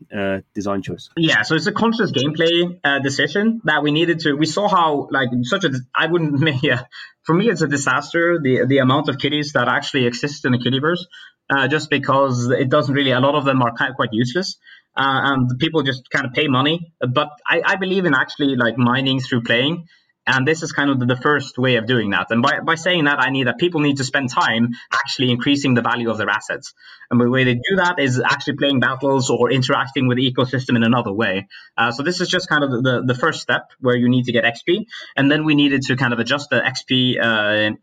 design 0.53 0.81
choice? 0.81 1.09
Yeah, 1.15 1.43
so 1.43 1.55
it's 1.55 1.67
a 1.67 1.71
conscious 1.71 2.11
gameplay 2.11 2.79
uh, 2.83 2.99
decision 2.99 3.61
that 3.65 3.83
we 3.83 3.91
needed 3.91 4.19
to. 4.21 4.33
We 4.33 4.45
saw 4.47 4.67
how 4.67 5.07
like 5.11 5.29
such 5.43 5.63
a 5.63 5.71
I 5.95 6.07
wouldn't 6.07 6.63
yeah, 6.63 6.83
for 7.23 7.33
me 7.33 7.49
it's 7.49 7.61
a 7.61 7.67
disaster 7.67 8.39
the 8.41 8.65
the 8.67 8.79
amount 8.79 9.07
of 9.07 9.17
kitties 9.17 9.53
that 9.53 9.67
actually 9.67 10.07
exist 10.07 10.45
in 10.45 10.51
the 10.51 10.57
kittyverse 10.57 11.05
uh, 11.49 11.67
just 11.67 11.89
because 11.89 12.49
it 12.49 12.69
doesn't 12.69 12.93
really, 12.93 13.11
a 13.11 13.19
lot 13.19 13.35
of 13.35 13.45
them 13.45 13.61
are 13.61 13.73
kind 13.73 13.89
of 13.89 13.95
quite 13.95 14.09
useless. 14.11 14.57
Uh, 14.95 15.21
and 15.31 15.59
people 15.59 15.81
just 15.83 16.09
kind 16.09 16.25
of 16.25 16.33
pay 16.33 16.47
money. 16.47 16.93
But 16.99 17.29
I, 17.45 17.61
I, 17.63 17.75
believe 17.77 18.05
in 18.05 18.13
actually 18.13 18.55
like 18.55 18.77
mining 18.77 19.21
through 19.21 19.43
playing. 19.43 19.87
And 20.31 20.47
this 20.47 20.61
is 20.61 20.71
kind 20.71 20.91
of 20.91 20.99
the 20.99 21.15
first 21.15 21.57
way 21.57 21.77
of 21.77 21.87
doing 21.87 22.11
that. 22.11 22.27
And 22.29 22.43
by, 22.43 22.59
by 22.59 22.75
saying 22.75 23.05
that, 23.05 23.19
I 23.19 23.31
need 23.31 23.47
that 23.47 23.57
people 23.57 23.81
need 23.81 23.97
to 23.97 24.03
spend 24.03 24.29
time 24.29 24.69
actually 24.93 25.31
increasing 25.31 25.73
the 25.73 25.81
value 25.81 26.11
of 26.11 26.19
their 26.19 26.29
assets. 26.29 26.75
And 27.09 27.19
the 27.19 27.27
way 27.27 27.45
they 27.45 27.55
do 27.55 27.77
that 27.77 27.97
is 27.97 28.21
actually 28.23 28.57
playing 28.57 28.79
battles 28.79 29.31
or 29.31 29.51
interacting 29.51 30.07
with 30.07 30.17
the 30.17 30.31
ecosystem 30.31 30.75
in 30.75 30.83
another 30.83 31.11
way. 31.11 31.47
Uh, 31.75 31.91
so 31.91 32.03
this 32.03 32.21
is 32.21 32.27
just 32.27 32.47
kind 32.47 32.63
of 32.63 32.69
the, 32.83 33.01
the 33.07 33.15
first 33.15 33.41
step 33.41 33.71
where 33.79 33.95
you 33.95 34.07
need 34.07 34.25
to 34.25 34.31
get 34.31 34.43
XP. 34.43 34.85
And 35.17 35.31
then 35.31 35.45
we 35.45 35.55
needed 35.55 35.81
to 35.83 35.95
kind 35.95 36.13
of 36.13 36.19
adjust 36.19 36.51
the 36.51 36.59
XP 36.59 37.17
uh, 37.19 37.75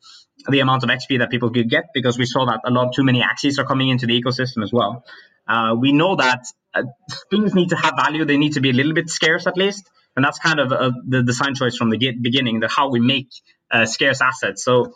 the 0.49 0.61
amount 0.61 0.85
of 0.85 0.91
XP 0.91 1.19
that 1.19 1.31
people 1.31 1.51
could 1.51 1.69
get 1.69 1.87
because 1.95 2.17
we 2.17 2.27
saw 2.27 2.45
that 2.45 2.61
a 2.65 2.71
lot 2.71 2.95
too 2.95 3.03
many 3.03 3.23
Axies 3.23 3.59
are 3.59 3.65
coming 3.65 3.89
into 3.89 4.07
the 4.07 4.23
ecosystem 4.23 4.63
as 4.63 4.73
well. 4.73 5.05
Uh, 5.49 5.75
we 5.77 5.93
know 5.93 6.15
that 6.15 6.45
uh, 6.75 6.83
things 7.31 7.55
need 7.55 7.71
to 7.71 7.77
have 7.77 7.95
value; 7.97 8.25
they 8.25 8.37
need 8.37 8.53
to 8.53 8.61
be 8.61 8.71
a 8.71 8.73
little 8.73 8.93
bit 8.93 9.09
scarce 9.09 9.47
at 9.47 9.57
least, 9.57 9.91
and 10.17 10.25
that's 10.25 10.39
kind 10.39 10.59
of 10.59 10.73
uh, 10.73 10.91
the 11.07 11.23
design 11.23 11.55
choice 11.55 11.77
from 11.77 11.91
the 11.91 11.99
beginning. 12.21 12.61
That 12.61 12.71
how 12.71 12.91
we 12.91 13.01
make 13.01 13.29
uh, 13.71 13.87
scarce 13.87 14.21
assets. 14.21 14.65
So. 14.65 14.95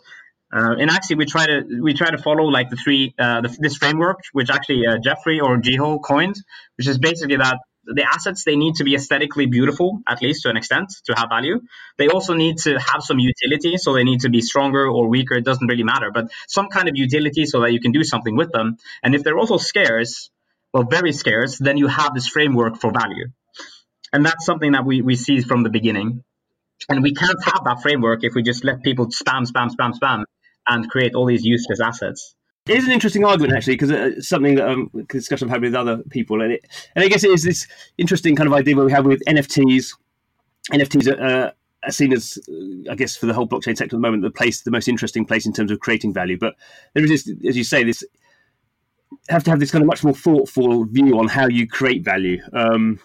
Uh, 0.53 0.75
in 0.79 0.89
Axie, 0.89 1.15
we 1.15 1.23
try 1.23 1.45
to 1.45 1.61
we 1.81 1.93
try 1.93 2.11
to 2.11 2.17
follow 2.17 2.43
like 2.43 2.69
the 2.69 2.75
three 2.75 3.15
uh, 3.17 3.39
the, 3.39 3.57
this 3.61 3.77
framework, 3.77 4.19
which 4.33 4.49
actually 4.49 4.83
Jeffrey 5.01 5.39
or 5.39 5.55
Jiho 5.55 6.03
coined, 6.03 6.35
which 6.75 6.89
is 6.89 6.97
basically 6.97 7.37
that 7.37 7.57
the 7.85 8.03
assets 8.03 8.43
they 8.43 8.55
need 8.55 8.75
to 8.75 8.83
be 8.83 8.95
aesthetically 8.95 9.45
beautiful 9.45 10.01
at 10.07 10.21
least 10.21 10.43
to 10.43 10.49
an 10.49 10.57
extent 10.57 10.93
to 11.05 11.13
have 11.17 11.29
value 11.29 11.59
they 11.97 12.07
also 12.07 12.33
need 12.33 12.57
to 12.57 12.77
have 12.79 13.01
some 13.01 13.17
utility 13.19 13.77
so 13.77 13.93
they 13.93 14.03
need 14.03 14.21
to 14.21 14.29
be 14.29 14.41
stronger 14.41 14.87
or 14.87 15.07
weaker 15.07 15.35
it 15.35 15.45
doesn't 15.45 15.67
really 15.67 15.83
matter 15.83 16.11
but 16.13 16.29
some 16.47 16.67
kind 16.67 16.87
of 16.87 16.95
utility 16.95 17.45
so 17.45 17.61
that 17.61 17.71
you 17.71 17.79
can 17.79 17.91
do 17.91 18.03
something 18.03 18.35
with 18.35 18.51
them 18.51 18.77
and 19.03 19.15
if 19.15 19.23
they're 19.23 19.37
also 19.37 19.57
scarce 19.57 20.29
well 20.73 20.83
very 20.83 21.11
scarce 21.11 21.57
then 21.57 21.77
you 21.77 21.87
have 21.87 22.13
this 22.13 22.27
framework 22.27 22.77
for 22.77 22.91
value 22.91 23.27
and 24.13 24.25
that's 24.25 24.45
something 24.45 24.73
that 24.73 24.85
we, 24.85 25.01
we 25.01 25.15
see 25.15 25.41
from 25.41 25.63
the 25.63 25.69
beginning 25.69 26.23
and 26.89 27.03
we 27.03 27.13
can't 27.13 27.43
have 27.45 27.63
that 27.65 27.81
framework 27.81 28.23
if 28.23 28.33
we 28.33 28.43
just 28.43 28.63
let 28.63 28.81
people 28.81 29.07
spam 29.07 29.45
spam 29.45 29.69
spam 29.69 29.93
spam 29.93 30.23
and 30.67 30.89
create 30.89 31.15
all 31.15 31.25
these 31.25 31.43
useless 31.43 31.79
assets 31.79 32.35
it 32.67 32.77
is 32.77 32.85
an 32.85 32.91
interesting 32.91 33.25
argument 33.25 33.53
actually 33.53 33.73
because 33.73 33.89
it's 33.89 34.17
uh, 34.17 34.21
something 34.21 34.55
that 34.55 34.69
um, 34.69 34.89
discussion 35.09 35.47
I've 35.47 35.53
had 35.53 35.61
with 35.63 35.73
other 35.73 35.97
people, 36.09 36.41
and 36.41 36.53
it, 36.53 36.65
and 36.95 37.03
I 37.03 37.07
guess 37.07 37.23
it 37.23 37.31
is 37.31 37.43
this 37.43 37.67
interesting 37.97 38.35
kind 38.35 38.45
of 38.45 38.53
idea 38.53 38.75
where 38.75 38.85
we 38.85 38.91
have 38.91 39.05
with 39.05 39.21
NFTs. 39.27 39.95
NFTs 40.71 41.07
are, 41.07 41.21
uh, 41.23 41.51
seen 41.89 42.13
as, 42.13 42.37
I 42.89 42.93
guess, 42.93 43.17
for 43.17 43.25
the 43.25 43.33
whole 43.33 43.47
blockchain 43.47 43.75
sector 43.75 43.85
at 43.85 43.91
the 43.91 43.97
moment, 43.97 44.21
the 44.21 44.29
place, 44.29 44.61
the 44.61 44.69
most 44.69 44.87
interesting 44.87 45.25
place 45.25 45.47
in 45.47 45.53
terms 45.53 45.71
of 45.71 45.79
creating 45.79 46.13
value. 46.13 46.37
But 46.37 46.55
there 46.93 47.03
is 47.03 47.09
this, 47.09 47.35
as 47.47 47.57
you 47.57 47.63
say, 47.63 47.83
this 47.83 48.03
have 49.29 49.43
to 49.43 49.49
have 49.49 49.59
this 49.59 49.71
kind 49.71 49.81
of 49.81 49.87
much 49.87 50.03
more 50.03 50.13
thoughtful 50.13 50.85
view 50.85 51.19
on 51.19 51.27
how 51.27 51.47
you 51.47 51.67
create 51.67 52.05
value. 52.05 52.41
Um, 52.53 52.99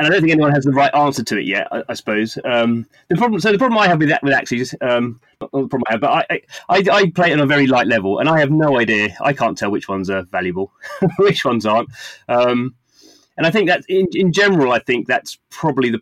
and 0.00 0.06
I 0.06 0.10
don't 0.10 0.22
think 0.22 0.32
anyone 0.32 0.52
has 0.52 0.64
the 0.64 0.72
right 0.72 0.92
answer 0.94 1.22
to 1.22 1.36
it 1.36 1.44
yet. 1.44 1.68
I, 1.70 1.82
I 1.90 1.92
suppose 1.92 2.38
um, 2.46 2.86
the 3.08 3.16
problem. 3.16 3.38
So 3.38 3.52
the 3.52 3.58
problem 3.58 3.78
I 3.78 3.86
have 3.86 3.98
with 3.98 4.08
that 4.08 4.22
with 4.22 4.32
Axies, 4.32 4.74
um, 4.80 5.20
not 5.42 5.52
the 5.52 5.68
problem 5.68 5.82
I 5.88 5.92
have, 5.92 6.00
but 6.00 6.10
I, 6.10 6.40
I, 6.70 6.84
I 6.90 7.10
play 7.10 7.32
it 7.32 7.34
on 7.34 7.40
a 7.40 7.46
very 7.46 7.66
light 7.66 7.86
level, 7.86 8.18
and 8.18 8.26
I 8.26 8.40
have 8.40 8.50
no 8.50 8.78
idea. 8.78 9.14
I 9.20 9.34
can't 9.34 9.58
tell 9.58 9.70
which 9.70 9.90
ones 9.90 10.08
are 10.08 10.22
valuable, 10.22 10.72
which 11.18 11.44
ones 11.44 11.66
aren't. 11.66 11.90
Um, 12.30 12.74
and 13.36 13.46
I 13.46 13.50
think 13.50 13.68
that 13.68 13.84
in, 13.90 14.06
in 14.12 14.32
general, 14.32 14.72
I 14.72 14.78
think 14.78 15.06
that's 15.06 15.38
probably 15.50 15.90
the 15.90 16.00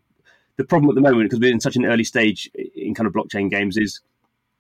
the 0.59 0.65
problem 0.65 0.91
at 0.91 0.95
the 0.95 1.01
moment 1.01 1.31
because 1.31 1.41
we're 1.41 1.53
in 1.53 1.61
such 1.61 1.77
an 1.77 1.85
early 1.85 2.05
stage 2.05 2.51
in 2.75 2.95
kind 2.95 3.07
of 3.07 3.13
blockchain 3.13 3.51
games 3.51 3.77
is 3.77 4.01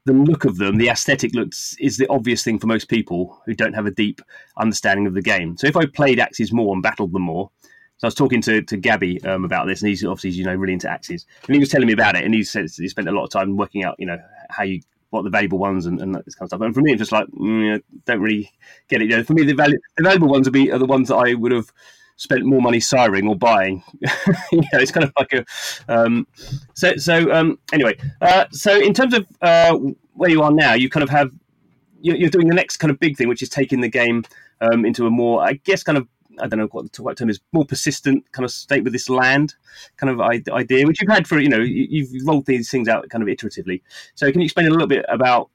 the 0.05 0.13
look 0.13 0.45
of 0.45 0.57
them, 0.57 0.79
the 0.79 0.89
aesthetic 0.89 1.35
looks 1.35 1.77
is 1.81 1.97
the 1.97 2.09
obvious 2.09 2.43
thing 2.43 2.59
for 2.59 2.67
most 2.67 2.89
people 2.89 3.41
who 3.47 3.55
don't 3.55 3.75
have 3.75 3.87
a 3.87 3.91
deep 3.91 4.23
understanding 4.57 5.07
of 5.07 5.15
the 5.15 5.23
game. 5.23 5.57
So 5.57 5.67
if 5.67 5.77
I 5.77 5.87
played 5.87 6.19
Axies 6.19 6.53
more 6.53 6.73
and 6.73 6.83
battled 6.83 7.13
them 7.13 7.23
more, 7.23 7.51
so 7.99 8.07
I 8.07 8.09
was 8.09 8.15
talking 8.15 8.41
to, 8.43 8.63
to 8.63 8.77
Gabby 8.77 9.23
um, 9.25 9.45
about 9.45 9.67
this, 9.67 9.83
and 9.83 9.89
he's 9.89 10.05
obviously 10.05 10.31
you 10.31 10.45
know 10.45 10.55
really 10.55 10.73
into 10.73 10.87
Axies, 10.87 11.27
and 11.47 11.55
he 11.55 11.59
was 11.59 11.69
telling 11.69 11.87
me 11.87 11.93
about 11.93 12.17
it, 12.17 12.25
and 12.25 12.33
he 12.33 12.45
said 12.45 12.69
he 12.71 12.89
spent 12.89 13.09
a 13.09 13.13
lot 13.13 13.25
of 13.25 13.31
time 13.31 13.57
working 13.57 13.85
out 13.85 13.97
you 13.99 14.07
know 14.07 14.19
how 14.51 14.63
you 14.63 14.81
what 15.11 15.23
the 15.23 15.31
valuable 15.31 15.59
ones 15.59 15.87
and, 15.87 16.01
and 16.01 16.15
this 16.15 16.35
kind 16.35 16.47
of 16.47 16.49
stuff. 16.51 16.61
And 16.61 16.75
for 16.75 16.81
me, 16.81 16.93
it's 16.93 17.01
just 17.01 17.13
like 17.13 17.27
mm, 17.29 17.83
don't 18.05 18.21
really 18.21 18.53
get 18.89 19.03
it. 19.03 19.11
You 19.11 19.17
know, 19.17 19.25
for 19.25 19.33
me, 19.33 19.43
the, 19.45 19.55
value, 19.55 19.79
the 19.97 20.03
valuable 20.03 20.29
ones 20.29 20.47
would 20.47 20.53
be 20.53 20.71
are 20.71 20.79
the 20.79 20.87
ones 20.87 21.09
that 21.09 21.17
I 21.17 21.35
would 21.35 21.53
have 21.53 21.73
spent 22.17 22.45
more 22.45 22.61
money 22.61 22.79
siring 22.79 23.29
or 23.29 23.37
buying. 23.37 23.83
you 24.53 24.61
know, 24.61 24.69
it's 24.75 24.91
kind 24.91 25.05
of 25.05 25.13
like 25.19 25.33
a 25.33 25.45
um, 25.89 26.27
so 26.75 26.97
so. 26.97 27.33
Um, 27.33 27.59
anyway, 27.73 27.99
uh, 28.21 28.45
so 28.53 28.79
in 28.79 28.95
terms 28.95 29.15
of 29.15 29.27
uh, 29.43 29.77
where 30.15 30.31
you 30.31 30.43
are 30.43 30.53
now, 30.53 30.75
you 30.75 30.89
kind 30.89 31.03
of 31.03 31.11
have 31.11 31.31
you're, 32.01 32.17
you're, 32.17 32.31
doing 32.31 32.49
the 32.49 32.55
next 32.55 32.77
kind 32.77 32.91
of 32.91 33.01
big 33.01 33.17
thing, 33.17 33.29
which 33.29 33.43
is 33.43 33.49
taking 33.49 33.81
the 33.81 33.89
game 33.89 34.25
um, 34.61 34.85
into 34.85 35.07
a 35.07 35.11
more, 35.11 35.43
I 35.43 35.55
guess, 35.55 35.83
kind 35.83 35.99
of 35.99 36.07
I 36.41 36.47
don't 36.47 36.59
know 36.59 36.67
what 36.67 36.93
the 36.93 37.03
right 37.03 37.17
term 37.17 37.31
is, 37.31 37.41
more 37.53 37.65
persistent 37.65 38.31
kind 38.33 38.45
of 38.45 38.51
state 38.51 38.85
with 38.85 38.93
this 38.93 39.09
land 39.09 39.55
kind 39.97 40.11
of 40.11 40.21
idea, 40.21 40.87
which 40.87 41.01
you've 41.01 41.11
had 41.11 41.27
for, 41.27 41.39
you 41.39 41.49
know, 41.49 41.61
you've 41.61 42.09
rolled 42.27 42.47
these 42.47 42.71
things 42.71 42.89
out 42.89 43.09
kind 43.11 43.23
of 43.23 43.29
iteratively. 43.29 43.83
So 44.15 44.31
can 44.31 44.41
you 44.41 44.47
explain 44.47 44.67
a 44.67 44.71
little 44.71 44.87
bit 44.87 45.05
about 45.09 45.51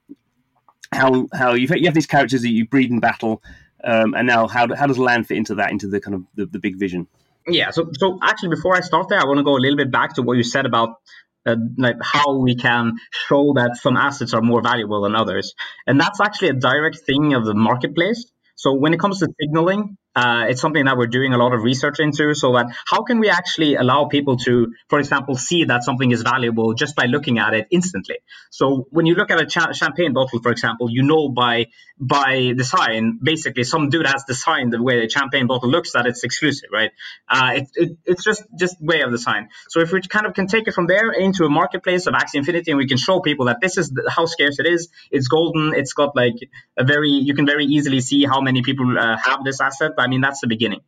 how 0.94 1.28
how 1.34 1.54
you 1.54 1.68
have 1.68 1.94
these 1.94 2.08
characters 2.08 2.42
that 2.42 2.52
you 2.52 2.68
breed 2.68 2.92
in 2.92 3.00
battle, 3.00 3.42
um, 3.84 4.14
and 4.14 4.28
now 4.28 4.48
how, 4.48 4.74
how 4.76 4.88
does 4.88 4.98
land 4.98 5.28
fit 5.28 5.38
into 5.38 5.56
that, 5.56 5.72
into 5.72 5.88
the 5.88 6.00
kind 6.00 6.16
of 6.16 6.24
the, 6.36 6.46
the 6.46 6.60
big 6.60 6.78
vision? 6.78 7.08
Yeah, 7.48 7.72
so 7.72 7.90
so 7.98 8.20
actually 8.22 8.50
before 8.50 8.76
I 8.76 8.82
start 8.82 9.10
there, 9.10 9.20
I 9.20 9.26
want 9.26 9.40
to 9.40 9.44
go 9.44 9.56
a 9.56 9.60
little 9.60 9.78
bit 9.78 9.92
back 9.92 10.16
to 10.16 10.22
what 10.22 10.38
you 10.38 10.44
said 10.44 10.66
about 10.66 10.98
uh, 11.46 11.56
like 11.78 11.98
how 12.02 12.38
we 12.38 12.56
can 12.56 12.94
show 13.28 13.54
that 13.56 13.78
some 13.78 13.98
assets 13.98 14.34
are 14.34 14.42
more 14.42 14.62
valuable 14.62 15.02
than 15.02 15.16
others, 15.16 15.54
and 15.88 16.00
that's 16.00 16.22
actually 16.22 16.50
a 16.50 16.54
direct 16.54 17.00
thing 17.00 17.34
of 17.34 17.46
the 17.46 17.54
marketplace. 17.54 18.32
So 18.56 18.74
when 18.74 18.94
it 18.94 19.00
comes 19.00 19.20
to 19.20 19.28
signaling, 19.42 19.98
uh, 20.16 20.46
it's 20.50 20.62
something 20.62 20.86
that 20.86 20.98
we're 20.98 21.08
doing 21.08 21.34
a 21.34 21.38
lot 21.38 21.54
of 21.54 21.64
research 21.64 22.00
into 22.00 22.34
so 22.36 22.54
that 22.54 22.68
how 22.86 23.04
can 23.04 23.20
we 23.20 23.30
actually 23.30 23.76
allow 23.76 24.06
people 24.06 24.38
to, 24.38 24.74
for 24.88 25.00
example, 25.00 25.36
see 25.36 25.66
that 25.66 25.84
something 25.84 26.12
is 26.12 26.22
valuable 26.22 26.74
just 26.74 26.96
by 26.96 27.06
looking 27.06 27.40
at 27.40 27.54
it 27.54 27.68
instantly. 27.72 28.18
So 28.52 28.88
when 28.92 29.06
you 29.06 29.16
look 29.16 29.32
at 29.32 29.42
a 29.42 29.46
cha- 29.46 29.72
champagne 29.72 30.14
bottle, 30.14 30.40
for 30.42 30.52
example, 30.52 30.90
you 30.90 31.04
know 31.04 31.30
by 31.30 31.68
by 32.00 32.54
design, 32.58 33.20
basically 33.22 33.64
some 33.64 33.90
dude 33.90 34.08
has 34.08 34.24
designed 34.28 34.74
the 34.74 34.82
way 34.82 35.06
a 35.06 35.10
champagne 35.10 35.48
bottle 35.48 35.70
looks 35.70 35.94
that 35.94 36.06
it's 36.06 36.24
exclusive, 36.24 36.70
right? 36.72 36.92
Uh, 37.30 37.52
it, 37.56 37.68
it, 37.76 37.98
it's 38.06 38.24
just 38.24 38.44
just 38.58 38.82
way 38.82 39.02
of 39.02 39.12
design. 39.12 39.50
So 39.70 39.80
if 39.80 39.92
we 39.92 40.02
kind 40.02 40.26
of 40.26 40.34
can 40.34 40.48
take 40.48 40.68
it 40.68 40.74
from 40.74 40.88
there 40.88 41.12
into 41.12 41.46
a 41.46 41.50
marketplace 41.50 42.08
of 42.08 42.14
Axie 42.14 42.36
Infinity 42.36 42.72
and 42.72 42.78
we 42.78 42.88
can 42.88 42.98
show 42.98 43.20
people 43.20 43.46
that 43.46 43.58
this 43.62 43.78
is 43.78 43.90
the, 43.90 44.12
how 44.14 44.26
scarce 44.26 44.60
it 44.60 44.66
is, 44.66 44.90
it's 45.12 45.28
golden, 45.28 45.74
it's 45.76 45.94
got 45.94 46.16
like 46.16 46.36
a 46.78 46.84
very, 46.84 47.10
you 47.10 47.36
can 47.36 47.46
very 47.46 47.66
easily 47.66 48.02
see 48.02 48.26
how 48.26 48.42
many 48.42 48.64
people 48.64 48.98
uh, 48.98 49.18
have 49.18 49.44
this 49.44 49.62
asset 49.62 49.92
I 50.04 50.08
mean, 50.08 50.22
that's 50.22 50.42
the 50.42 50.48
beginning. 50.48 50.82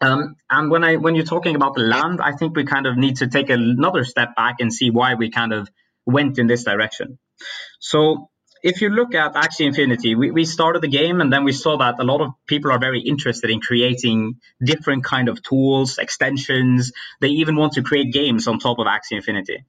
Um, 0.00 0.36
and 0.48 0.70
when 0.70 0.84
I 0.84 0.96
when 0.96 1.14
you're 1.14 1.24
talking 1.24 1.56
about 1.56 1.74
the 1.74 1.82
land, 1.82 2.20
I 2.20 2.32
think 2.32 2.56
we 2.56 2.64
kind 2.64 2.86
of 2.86 2.96
need 2.96 3.16
to 3.16 3.26
take 3.26 3.50
another 3.50 4.04
step 4.04 4.34
back 4.36 4.56
and 4.60 4.72
see 4.72 4.90
why 4.90 5.14
we 5.14 5.30
kind 5.30 5.52
of 5.52 5.68
went 6.06 6.38
in 6.38 6.46
this 6.46 6.64
direction. 6.64 7.18
So 7.80 8.30
if 8.62 8.80
you 8.80 8.90
look 8.90 9.14
at 9.14 9.34
Axie 9.34 9.66
Infinity, 9.66 10.14
we, 10.14 10.30
we 10.30 10.44
started 10.44 10.82
the 10.82 10.88
game 10.88 11.20
and 11.20 11.32
then 11.32 11.44
we 11.44 11.52
saw 11.52 11.78
that 11.78 11.96
a 11.98 12.04
lot 12.04 12.20
of 12.20 12.30
people 12.46 12.70
are 12.70 12.78
very 12.78 13.00
interested 13.00 13.50
in 13.50 13.60
creating 13.60 14.36
different 14.64 15.04
kind 15.04 15.28
of 15.28 15.42
tools, 15.42 15.98
extensions. 15.98 16.92
They 17.20 17.28
even 17.28 17.56
want 17.56 17.72
to 17.74 17.82
create 17.82 18.12
games 18.12 18.46
on 18.46 18.58
top 18.58 18.78
of 18.78 18.86
Axie 18.86 19.16
Infinity. 19.16 19.64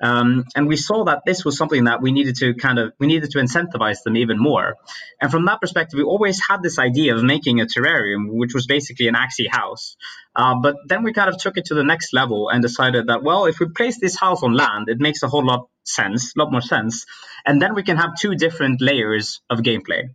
Um, 0.00 0.44
and 0.56 0.66
we 0.66 0.76
saw 0.76 1.04
that 1.04 1.22
this 1.26 1.44
was 1.44 1.56
something 1.56 1.84
that 1.84 2.00
we 2.00 2.12
needed 2.12 2.36
to 2.36 2.54
kind 2.54 2.78
of 2.78 2.92
we 2.98 3.06
needed 3.06 3.30
to 3.32 3.38
incentivize 3.38 4.02
them 4.02 4.16
even 4.16 4.38
more. 4.38 4.76
And 5.20 5.30
from 5.30 5.44
that 5.46 5.60
perspective, 5.60 5.98
we 5.98 6.04
always 6.04 6.40
had 6.48 6.62
this 6.62 6.78
idea 6.78 7.14
of 7.14 7.22
making 7.22 7.60
a 7.60 7.66
terrarium, 7.66 8.30
which 8.30 8.54
was 8.54 8.66
basically 8.66 9.08
an 9.08 9.14
Axie 9.14 9.48
house. 9.50 9.96
Uh, 10.34 10.54
but 10.62 10.76
then 10.86 11.02
we 11.02 11.12
kind 11.12 11.28
of 11.28 11.36
took 11.38 11.56
it 11.58 11.66
to 11.66 11.74
the 11.74 11.84
next 11.84 12.12
level 12.12 12.48
and 12.48 12.62
decided 12.62 13.08
that 13.08 13.22
well, 13.22 13.46
if 13.46 13.60
we 13.60 13.68
place 13.68 14.00
this 14.00 14.18
house 14.18 14.42
on 14.42 14.54
land, 14.54 14.88
it 14.88 15.00
makes 15.00 15.22
a 15.22 15.28
whole 15.28 15.44
lot 15.44 15.68
sense, 15.84 16.34
a 16.34 16.38
lot 16.38 16.50
more 16.50 16.60
sense. 16.60 17.04
And 17.44 17.60
then 17.60 17.74
we 17.74 17.82
can 17.82 17.96
have 17.96 18.10
two 18.18 18.34
different 18.34 18.80
layers 18.80 19.40
of 19.50 19.58
gameplay. 19.60 20.08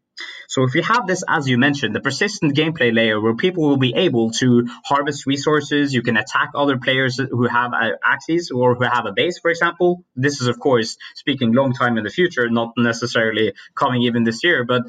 So 0.47 0.63
if 0.63 0.75
you 0.75 0.83
have 0.83 1.07
this, 1.07 1.23
as 1.27 1.47
you 1.47 1.57
mentioned, 1.57 1.95
the 1.95 1.99
persistent 1.99 2.55
gameplay 2.55 2.93
layer 2.93 3.19
where 3.19 3.35
people 3.35 3.67
will 3.67 3.77
be 3.77 3.93
able 3.95 4.31
to 4.31 4.67
harvest 4.85 5.25
resources, 5.25 5.93
you 5.93 6.01
can 6.01 6.17
attack 6.17 6.51
other 6.55 6.77
players 6.77 7.17
who 7.17 7.47
have 7.47 7.71
Axies 7.71 8.55
or 8.55 8.75
who 8.75 8.83
have 8.83 9.05
a 9.05 9.11
base, 9.11 9.39
for 9.39 9.51
example. 9.51 10.03
This 10.15 10.41
is, 10.41 10.47
of 10.47 10.59
course, 10.59 10.97
speaking 11.15 11.53
long 11.53 11.73
time 11.73 11.97
in 11.97 12.03
the 12.03 12.09
future, 12.09 12.49
not 12.49 12.73
necessarily 12.77 13.53
coming 13.75 14.03
even 14.03 14.23
this 14.23 14.43
year, 14.43 14.63
but 14.63 14.83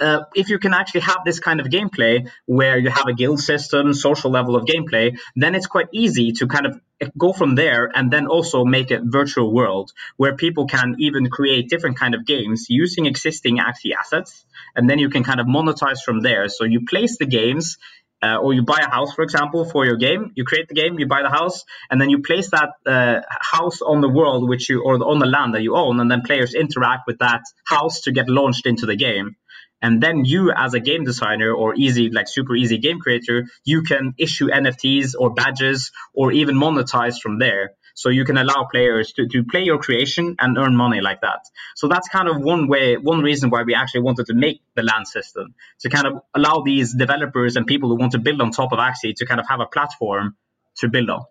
uh, 0.00 0.24
if 0.34 0.48
you 0.48 0.58
can 0.58 0.74
actually 0.74 1.00
have 1.00 1.18
this 1.24 1.40
kind 1.40 1.60
of 1.60 1.66
gameplay 1.66 2.28
where 2.46 2.78
you 2.78 2.90
have 2.90 3.06
a 3.08 3.14
guild 3.14 3.40
system, 3.40 3.92
social 3.94 4.30
level 4.30 4.56
of 4.56 4.64
gameplay, 4.64 5.18
then 5.36 5.54
it's 5.54 5.66
quite 5.66 5.88
easy 5.92 6.32
to 6.32 6.46
kind 6.46 6.66
of 6.66 6.80
go 7.16 7.32
from 7.32 7.54
there 7.54 7.90
and 7.94 8.10
then 8.10 8.26
also 8.26 8.64
make 8.64 8.90
a 8.90 9.00
virtual 9.02 9.52
world 9.52 9.92
where 10.16 10.36
people 10.36 10.66
can 10.66 10.96
even 10.98 11.28
create 11.30 11.68
different 11.68 11.96
kind 11.96 12.14
of 12.14 12.26
games 12.26 12.66
using 12.68 13.06
existing 13.06 13.58
Axie 13.58 13.92
assets, 13.98 14.44
and 14.74 14.88
then 14.88 14.98
you 14.98 15.08
can 15.08 15.24
kind 15.24 15.40
of 15.40 15.46
monetize 15.46 16.00
from 16.04 16.20
there. 16.20 16.48
So 16.48 16.64
you 16.64 16.84
place 16.86 17.18
the 17.18 17.26
games. 17.26 17.78
Uh, 18.20 18.38
or 18.38 18.52
you 18.52 18.62
buy 18.62 18.80
a 18.84 18.90
house, 18.90 19.14
for 19.14 19.22
example, 19.22 19.64
for 19.64 19.86
your 19.86 19.94
game. 19.94 20.32
You 20.34 20.42
create 20.42 20.66
the 20.66 20.74
game, 20.74 20.98
you 20.98 21.06
buy 21.06 21.22
the 21.22 21.30
house, 21.30 21.64
and 21.88 22.00
then 22.00 22.10
you 22.10 22.20
place 22.20 22.50
that 22.50 22.70
uh, 22.84 23.20
house 23.28 23.80
on 23.80 24.00
the 24.00 24.08
world 24.08 24.48
which 24.48 24.68
you 24.68 24.82
or 24.82 24.94
on 24.94 25.20
the 25.20 25.26
land 25.26 25.54
that 25.54 25.62
you 25.62 25.76
own, 25.76 26.00
and 26.00 26.10
then 26.10 26.22
players 26.22 26.52
interact 26.52 27.06
with 27.06 27.20
that 27.20 27.42
house 27.64 28.00
to 28.00 28.10
get 28.10 28.28
launched 28.28 28.66
into 28.66 28.86
the 28.86 28.96
game 28.96 29.36
and 29.80 30.02
then 30.02 30.24
you 30.24 30.52
as 30.54 30.74
a 30.74 30.80
game 30.80 31.04
designer 31.04 31.52
or 31.52 31.74
easy 31.74 32.10
like 32.10 32.28
super 32.28 32.54
easy 32.54 32.78
game 32.78 32.98
creator 32.98 33.46
you 33.64 33.82
can 33.82 34.14
issue 34.18 34.48
nfts 34.48 35.14
or 35.18 35.32
badges 35.32 35.92
or 36.14 36.32
even 36.32 36.56
monetize 36.56 37.18
from 37.20 37.38
there. 37.38 37.72
So 37.94 38.10
you 38.10 38.24
can 38.24 38.36
allow 38.36 38.68
players 38.70 39.12
to, 39.14 39.26
to 39.26 39.42
play 39.42 39.62
your 39.62 39.78
creation 39.78 40.36
and 40.38 40.56
earn 40.56 40.76
money 40.76 41.00
like 41.00 41.20
that. 41.22 41.40
So 41.74 41.88
that's 41.88 42.08
kind 42.08 42.28
of 42.28 42.40
one 42.40 42.68
way 42.68 42.96
one 42.96 43.22
reason 43.22 43.50
why 43.50 43.64
we 43.64 43.74
actually 43.74 44.02
wanted 44.02 44.26
to 44.26 44.34
make 44.34 44.62
the 44.76 44.82
land 44.82 45.08
system 45.08 45.54
to 45.80 45.90
kind 45.90 46.06
of 46.06 46.22
allow 46.34 46.62
these 46.64 46.94
developers 46.94 47.56
and 47.56 47.66
people 47.66 47.88
who 47.88 47.96
want 47.96 48.12
to 48.12 48.18
build 48.18 48.40
on 48.40 48.52
top 48.52 48.72
of 48.72 48.78
axie 48.78 49.14
to 49.16 49.26
kind 49.26 49.40
of 49.40 49.48
have 49.48 49.60
a 49.60 49.66
platform 49.66 50.36
to 50.76 50.88
build 50.88 51.10
on. 51.10 51.22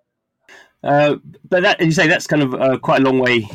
Uh, 0.84 1.16
but 1.48 1.64
that, 1.64 1.82
you 1.82 1.92
say, 1.92 2.08
that's 2.08 2.28
kind 2.28 2.44
of 2.44 2.54
uh, 2.54 2.78
quite 2.78 3.02
a 3.02 3.04
long 3.04 3.20
way 3.20 3.48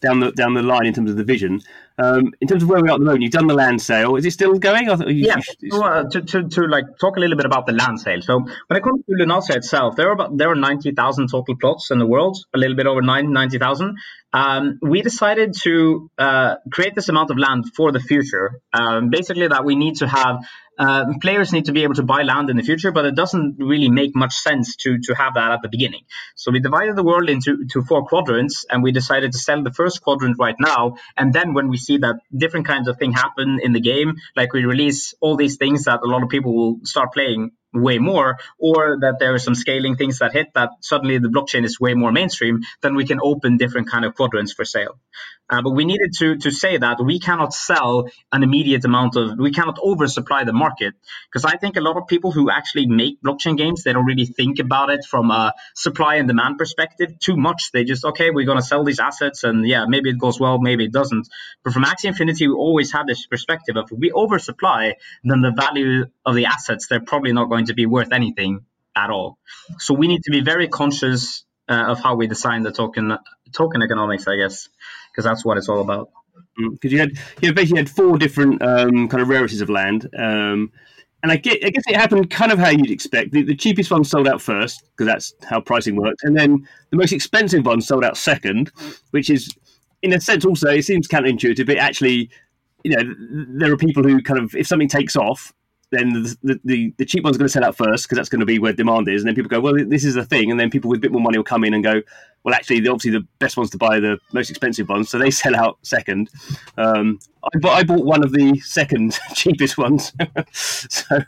down 0.00 0.20
the 0.20 0.30
down 0.32 0.54
the 0.54 0.62
line 0.62 0.86
in 0.86 0.92
terms 0.92 1.10
of 1.10 1.16
the 1.16 1.24
vision. 1.24 1.60
Um, 1.98 2.32
in 2.40 2.48
terms 2.48 2.62
of 2.62 2.68
where 2.68 2.82
we 2.82 2.88
are 2.88 2.94
at 2.94 2.98
the 2.98 3.04
moment, 3.04 3.22
you've 3.22 3.32
done 3.32 3.46
the 3.46 3.54
land 3.54 3.80
sale. 3.80 4.16
Is 4.16 4.26
it 4.26 4.32
still 4.32 4.58
going? 4.58 4.86
You, 4.86 5.26
yeah. 5.26 5.36
So, 5.70 5.84
uh, 5.84 6.08
to, 6.10 6.20
to, 6.22 6.48
to 6.48 6.62
like 6.62 6.84
talk 7.00 7.16
a 7.16 7.20
little 7.20 7.36
bit 7.36 7.46
about 7.46 7.66
the 7.66 7.72
land 7.72 8.00
sale. 8.00 8.20
So 8.20 8.40
when 8.40 8.76
it 8.76 8.82
comes 8.82 9.02
to 9.06 9.12
Lunacia 9.12 9.56
itself, 9.56 9.96
there 9.96 10.08
are 10.08 10.12
about 10.12 10.36
there 10.36 10.50
are 10.50 10.54
ninety 10.54 10.92
thousand 10.92 11.30
total 11.30 11.56
plots 11.56 11.90
in 11.90 11.98
the 11.98 12.06
world, 12.06 12.36
a 12.54 12.58
little 12.58 12.76
bit 12.76 12.86
over 12.86 13.00
90,000. 13.00 13.96
Um, 14.32 14.78
we 14.82 15.00
decided 15.00 15.54
to 15.62 16.10
uh, 16.18 16.56
create 16.70 16.94
this 16.94 17.08
amount 17.08 17.30
of 17.30 17.38
land 17.38 17.64
for 17.74 17.92
the 17.92 18.00
future. 18.00 18.60
Um, 18.72 19.08
basically, 19.08 19.48
that 19.48 19.64
we 19.64 19.76
need 19.76 19.96
to 19.96 20.08
have 20.08 20.44
uh, 20.78 21.04
players 21.20 21.52
need 21.52 21.66
to 21.66 21.72
be 21.72 21.82
able 21.82 21.94
to 21.94 22.02
buy 22.02 22.22
land 22.22 22.50
in 22.50 22.56
the 22.56 22.62
future, 22.62 22.92
but 22.92 23.04
it 23.04 23.14
doesn't 23.14 23.56
really 23.58 23.88
make 23.88 24.14
much 24.14 24.34
sense 24.34 24.76
to 24.76 24.98
to 25.04 25.14
have 25.14 25.34
that 25.34 25.50
at 25.52 25.62
the 25.62 25.68
beginning. 25.68 26.02
So 26.34 26.50
we 26.50 26.60
divided 26.60 26.96
the 26.96 27.04
world 27.04 27.28
into 27.28 27.66
to 27.72 27.82
four 27.82 28.06
quadrants, 28.06 28.64
and 28.70 28.82
we 28.82 28.92
decided 28.92 29.32
to 29.32 29.38
sell 29.38 29.62
the 29.62 29.72
first 29.72 30.02
quadrant 30.02 30.36
right 30.38 30.56
now. 30.58 30.96
And 31.16 31.32
then 31.32 31.54
when 31.54 31.68
we 31.68 31.76
see 31.76 31.98
that 31.98 32.16
different 32.36 32.66
kinds 32.66 32.88
of 32.88 32.98
things 32.98 33.14
happen 33.14 33.58
in 33.62 33.72
the 33.72 33.80
game, 33.80 34.16
like 34.34 34.52
we 34.52 34.64
release 34.64 35.14
all 35.20 35.36
these 35.36 35.56
things 35.56 35.84
that 35.84 36.00
a 36.02 36.06
lot 36.06 36.22
of 36.22 36.28
people 36.28 36.54
will 36.54 36.80
start 36.84 37.12
playing 37.12 37.52
way 37.72 37.98
more, 37.98 38.38
or 38.58 38.98
that 39.00 39.16
there 39.18 39.34
are 39.34 39.38
some 39.38 39.54
scaling 39.54 39.96
things 39.96 40.18
that 40.18 40.32
hit 40.32 40.48
that 40.54 40.70
suddenly 40.80 41.18
the 41.18 41.28
blockchain 41.28 41.64
is 41.64 41.78
way 41.78 41.94
more 41.94 42.12
mainstream, 42.12 42.60
then 42.82 42.94
we 42.94 43.04
can 43.04 43.20
open 43.22 43.56
different 43.56 43.90
kind 43.90 44.04
of 44.04 44.14
quadrants 44.14 44.52
for 44.52 44.64
sale. 44.64 44.98
Uh, 45.48 45.62
but 45.62 45.70
we 45.70 45.84
needed 45.84 46.12
to 46.12 46.36
to 46.36 46.50
say 46.50 46.76
that 46.76 46.98
we 47.02 47.20
cannot 47.20 47.54
sell 47.54 48.08
an 48.32 48.42
immediate 48.42 48.84
amount 48.84 49.16
of 49.16 49.38
we 49.38 49.52
cannot 49.52 49.78
oversupply 49.78 50.42
the 50.42 50.52
market 50.52 50.94
because 51.28 51.44
I 51.44 51.56
think 51.56 51.76
a 51.76 51.80
lot 51.80 51.96
of 51.96 52.08
people 52.08 52.32
who 52.32 52.50
actually 52.50 52.86
make 52.86 53.22
blockchain 53.22 53.56
games 53.56 53.84
they 53.84 53.92
don't 53.92 54.06
really 54.06 54.26
think 54.26 54.58
about 54.58 54.90
it 54.90 55.04
from 55.04 55.30
a 55.30 55.54
supply 55.74 56.16
and 56.16 56.26
demand 56.26 56.58
perspective 56.58 57.18
too 57.20 57.36
much. 57.36 57.70
They 57.72 57.84
just 57.84 58.04
okay 58.04 58.30
we're 58.30 58.46
gonna 58.46 58.60
sell 58.60 58.82
these 58.82 58.98
assets 58.98 59.44
and 59.44 59.66
yeah 59.66 59.86
maybe 59.86 60.10
it 60.10 60.18
goes 60.18 60.40
well 60.40 60.58
maybe 60.58 60.84
it 60.86 60.92
doesn't. 60.92 61.28
But 61.62 61.72
from 61.72 61.84
Axie 61.84 62.06
Infinity 62.06 62.48
we 62.48 62.54
always 62.54 62.90
had 62.90 63.06
this 63.06 63.26
perspective 63.26 63.76
of 63.76 63.86
if 63.92 63.98
we 63.98 64.10
oversupply 64.12 64.94
then 65.22 65.42
the 65.42 65.52
value 65.52 66.06
of 66.24 66.34
the 66.34 66.46
assets 66.46 66.88
they're 66.88 67.00
probably 67.00 67.32
not 67.32 67.48
going 67.48 67.66
to 67.66 67.74
be 67.74 67.86
worth 67.86 68.12
anything 68.12 68.64
at 68.96 69.10
all. 69.10 69.38
So 69.78 69.94
we 69.94 70.08
need 70.08 70.22
to 70.24 70.30
be 70.32 70.40
very 70.40 70.66
conscious 70.66 71.44
uh, 71.68 71.84
of 71.88 72.00
how 72.00 72.14
we 72.16 72.26
design 72.26 72.62
the 72.62 72.72
token 72.72 73.16
token 73.52 73.82
economics, 73.82 74.26
I 74.26 74.36
guess, 74.36 74.68
because 75.16 75.24
that's 75.24 75.44
what 75.44 75.56
it's 75.56 75.68
all 75.68 75.80
about. 75.80 76.10
Because 76.56 76.90
mm, 76.90 76.92
you 76.92 76.98
had 76.98 77.18
you 77.40 77.52
basically 77.52 77.78
had 77.78 77.88
four 77.88 78.18
different 78.18 78.60
um, 78.62 79.08
kind 79.08 79.22
of 79.22 79.28
rarities 79.28 79.62
of 79.62 79.70
land. 79.70 80.08
Um, 80.18 80.70
and 81.22 81.32
I, 81.32 81.36
get, 81.36 81.64
I 81.64 81.70
guess 81.70 81.82
it 81.88 81.96
happened 81.96 82.30
kind 82.30 82.52
of 82.52 82.58
how 82.58 82.68
you'd 82.68 82.90
expect. 82.90 83.32
The, 83.32 83.42
the 83.42 83.56
cheapest 83.56 83.90
one 83.90 84.04
sold 84.04 84.28
out 84.28 84.40
first 84.40 84.84
because 84.90 85.06
that's 85.06 85.34
how 85.48 85.60
pricing 85.60 85.96
works, 85.96 86.22
and 86.22 86.36
then 86.36 86.68
the 86.90 86.98
most 86.98 87.12
expensive 87.12 87.64
one 87.64 87.80
sold 87.80 88.04
out 88.04 88.16
second, 88.16 88.70
which 89.10 89.30
is, 89.30 89.50
in 90.02 90.12
a 90.12 90.20
sense, 90.20 90.44
also 90.44 90.68
it 90.68 90.84
seems 90.84 91.08
counterintuitive, 91.08 91.66
but 91.66 91.78
actually, 91.78 92.30
you 92.84 92.94
know, 92.94 93.14
there 93.58 93.72
are 93.72 93.76
people 93.76 94.02
who 94.02 94.22
kind 94.22 94.38
of 94.38 94.54
if 94.54 94.66
something 94.66 94.88
takes 94.88 95.16
off, 95.16 95.52
then 95.90 96.12
the, 96.42 96.60
the, 96.64 96.94
the 96.96 97.04
cheap 97.04 97.22
one's 97.22 97.36
going 97.36 97.46
to 97.46 97.52
sell 97.52 97.64
out 97.64 97.76
first 97.76 98.04
because 98.04 98.16
that's 98.16 98.28
going 98.28 98.40
to 98.40 98.46
be 98.46 98.58
where 98.58 98.72
demand 98.72 99.08
is. 99.08 99.22
And 99.22 99.28
then 99.28 99.34
people 99.34 99.48
go, 99.48 99.60
well, 99.60 99.74
this 99.86 100.04
is 100.04 100.16
a 100.16 100.24
thing. 100.24 100.50
And 100.50 100.58
then 100.58 100.68
people 100.70 100.90
with 100.90 100.98
a 100.98 101.00
bit 101.00 101.12
more 101.12 101.20
money 101.20 101.38
will 101.38 101.44
come 101.44 101.64
in 101.64 101.74
and 101.74 101.84
go, 101.84 102.02
well, 102.42 102.54
actually, 102.54 102.80
the, 102.80 102.90
obviously 102.90 103.12
the 103.12 103.26
best 103.38 103.56
ones 103.56 103.70
to 103.70 103.78
buy 103.78 104.00
the 104.00 104.18
most 104.32 104.50
expensive 104.50 104.88
ones. 104.88 105.08
So 105.08 105.18
they 105.18 105.30
sell 105.42 105.54
out 105.54 105.78
second. 105.82 106.30
Um, 106.76 107.20
I, 107.44 107.68
I 107.68 107.82
bought 107.84 108.04
one 108.04 108.24
of 108.24 108.32
the 108.32 108.58
second 108.60 109.18
cheapest 109.34 109.78
ones. 109.78 110.12
so, 110.52 111.18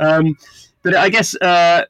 um, 0.00 0.36
but 0.82 0.96
I 0.96 1.08
guess 1.08 1.36
uh, 1.36 1.84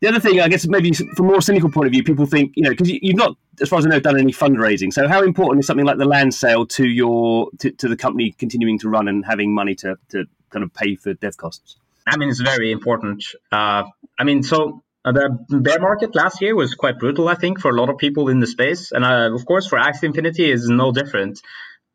the 0.00 0.08
other 0.08 0.20
thing, 0.20 0.40
I 0.40 0.48
guess, 0.48 0.66
maybe 0.68 0.92
from 0.92 1.26
a 1.26 1.30
more 1.30 1.40
cynical 1.40 1.70
point 1.70 1.86
of 1.86 1.92
view, 1.92 2.04
people 2.04 2.26
think, 2.26 2.52
you 2.54 2.62
know, 2.62 2.70
because 2.70 2.88
you, 2.88 3.00
have 3.02 3.16
not, 3.16 3.36
as 3.60 3.68
far 3.68 3.80
as 3.80 3.86
I 3.86 3.88
know, 3.88 3.98
done 3.98 4.18
any 4.18 4.32
fundraising. 4.32 4.92
So 4.92 5.08
how 5.08 5.22
important 5.22 5.60
is 5.60 5.66
something 5.66 5.86
like 5.86 5.98
the 5.98 6.04
land 6.04 6.34
sale 6.34 6.66
to 6.66 6.86
your 6.86 7.48
to, 7.58 7.72
to 7.72 7.88
the 7.88 7.96
company 7.96 8.30
continuing 8.38 8.78
to 8.78 8.88
run 8.88 9.08
and 9.08 9.24
having 9.24 9.52
money 9.52 9.74
to, 9.76 9.96
to 10.10 10.26
kind 10.50 10.64
of 10.64 10.74
pay 10.74 10.96
for 10.96 11.14
dev 11.14 11.36
costs? 11.36 11.76
I 12.06 12.16
mean, 12.16 12.30
it's 12.30 12.40
very 12.40 12.72
important. 12.72 13.24
Uh, 13.52 13.84
I 14.18 14.24
mean, 14.24 14.42
so 14.42 14.82
uh, 15.04 15.12
the 15.12 15.60
bear 15.60 15.78
market 15.80 16.14
last 16.14 16.40
year 16.40 16.54
was 16.54 16.74
quite 16.74 16.98
brutal, 16.98 17.28
I 17.28 17.34
think, 17.34 17.60
for 17.60 17.70
a 17.70 17.74
lot 17.74 17.88
of 17.88 17.98
people 17.98 18.28
in 18.28 18.40
the 18.40 18.46
space, 18.46 18.92
and 18.92 19.04
uh, 19.04 19.30
of 19.32 19.44
course, 19.46 19.66
for 19.66 19.78
Axie 19.78 20.04
Infinity 20.04 20.50
is 20.50 20.68
no 20.68 20.92
different. 20.92 21.40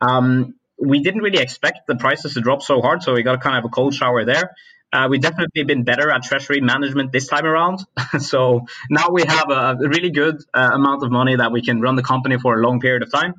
Um, 0.01 0.55
we 0.77 1.01
didn't 1.01 1.21
really 1.21 1.39
expect 1.39 1.87
the 1.87 1.95
prices 1.95 2.33
to 2.33 2.41
drop 2.41 2.61
so 2.61 2.81
hard, 2.81 3.03
so 3.03 3.13
we 3.13 3.23
got 3.23 3.41
kind 3.41 3.57
of 3.57 3.65
a 3.65 3.69
cold 3.69 3.93
shower 3.93 4.25
there. 4.25 4.55
Uh, 4.91 5.07
we've 5.09 5.21
definitely 5.21 5.63
been 5.63 5.83
better 5.83 6.11
at 6.11 6.21
treasury 6.21 6.61
management 6.61 7.11
this 7.11 7.27
time 7.27 7.45
around. 7.45 7.79
so 8.19 8.65
now 8.91 9.09
we 9.09 9.23
have 9.23 9.49
a 9.49 9.75
really 9.79 10.11
good 10.11 10.37
uh, 10.53 10.69
amount 10.73 11.03
of 11.03 11.11
money 11.11 11.35
that 11.35 11.51
we 11.51 11.63
can 11.63 11.81
run 11.81 11.95
the 11.95 12.03
company 12.03 12.37
for 12.37 12.59
a 12.59 12.61
long 12.61 12.79
period 12.79 13.01
of 13.01 13.11
time. 13.11 13.33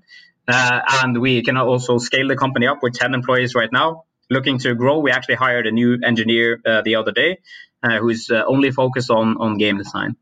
Uh, 0.48 0.80
and 1.02 1.20
we 1.20 1.42
can 1.42 1.56
also 1.56 1.98
scale 1.98 2.26
the 2.26 2.36
company 2.36 2.66
up 2.66 2.82
with 2.82 2.94
10 2.94 3.14
employees 3.14 3.54
right 3.54 3.72
now 3.72 4.04
looking 4.30 4.58
to 4.60 4.74
grow. 4.74 4.98
We 5.00 5.10
actually 5.10 5.36
hired 5.36 5.66
a 5.66 5.70
new 5.70 5.98
engineer 6.04 6.60
uh, 6.64 6.82
the 6.82 6.96
other 6.96 7.12
day 7.12 7.38
uh, 7.82 7.98
who's 7.98 8.30
uh, 8.30 8.42
only 8.46 8.70
focused 8.70 9.10
on, 9.10 9.36
on 9.38 9.58
game 9.58 9.78
design. 9.78 10.16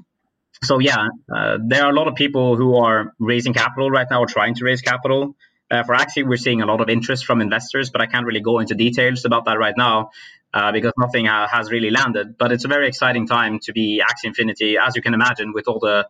so, 0.62 0.78
yeah, 0.78 1.08
uh, 1.34 1.58
there 1.64 1.84
are 1.84 1.90
a 1.90 1.94
lot 1.94 2.08
of 2.08 2.14
people 2.14 2.56
who 2.56 2.76
are 2.76 3.14
raising 3.18 3.52
capital 3.52 3.90
right 3.90 4.06
now 4.10 4.20
or 4.20 4.26
trying 4.26 4.54
to 4.56 4.64
raise 4.64 4.80
capital. 4.80 5.34
Uh, 5.70 5.82
for 5.84 5.94
Axie, 5.94 6.26
we're 6.26 6.36
seeing 6.36 6.60
a 6.60 6.66
lot 6.66 6.80
of 6.80 6.88
interest 6.88 7.24
from 7.24 7.40
investors, 7.40 7.90
but 7.90 8.00
I 8.00 8.06
can't 8.06 8.26
really 8.26 8.40
go 8.40 8.58
into 8.58 8.74
details 8.74 9.24
about 9.24 9.46
that 9.46 9.58
right 9.58 9.74
now. 9.76 10.10
Uh, 10.54 10.70
because 10.70 10.92
nothing 10.98 11.24
has 11.24 11.70
really 11.70 11.88
landed, 11.88 12.36
but 12.36 12.52
it's 12.52 12.66
a 12.66 12.68
very 12.68 12.86
exciting 12.86 13.26
time 13.26 13.58
to 13.58 13.72
be 13.72 14.02
Axie 14.06 14.26
Infinity, 14.26 14.76
as 14.76 14.94
you 14.94 15.00
can 15.00 15.14
imagine, 15.14 15.54
with 15.54 15.66
all 15.66 15.78
the 15.78 16.06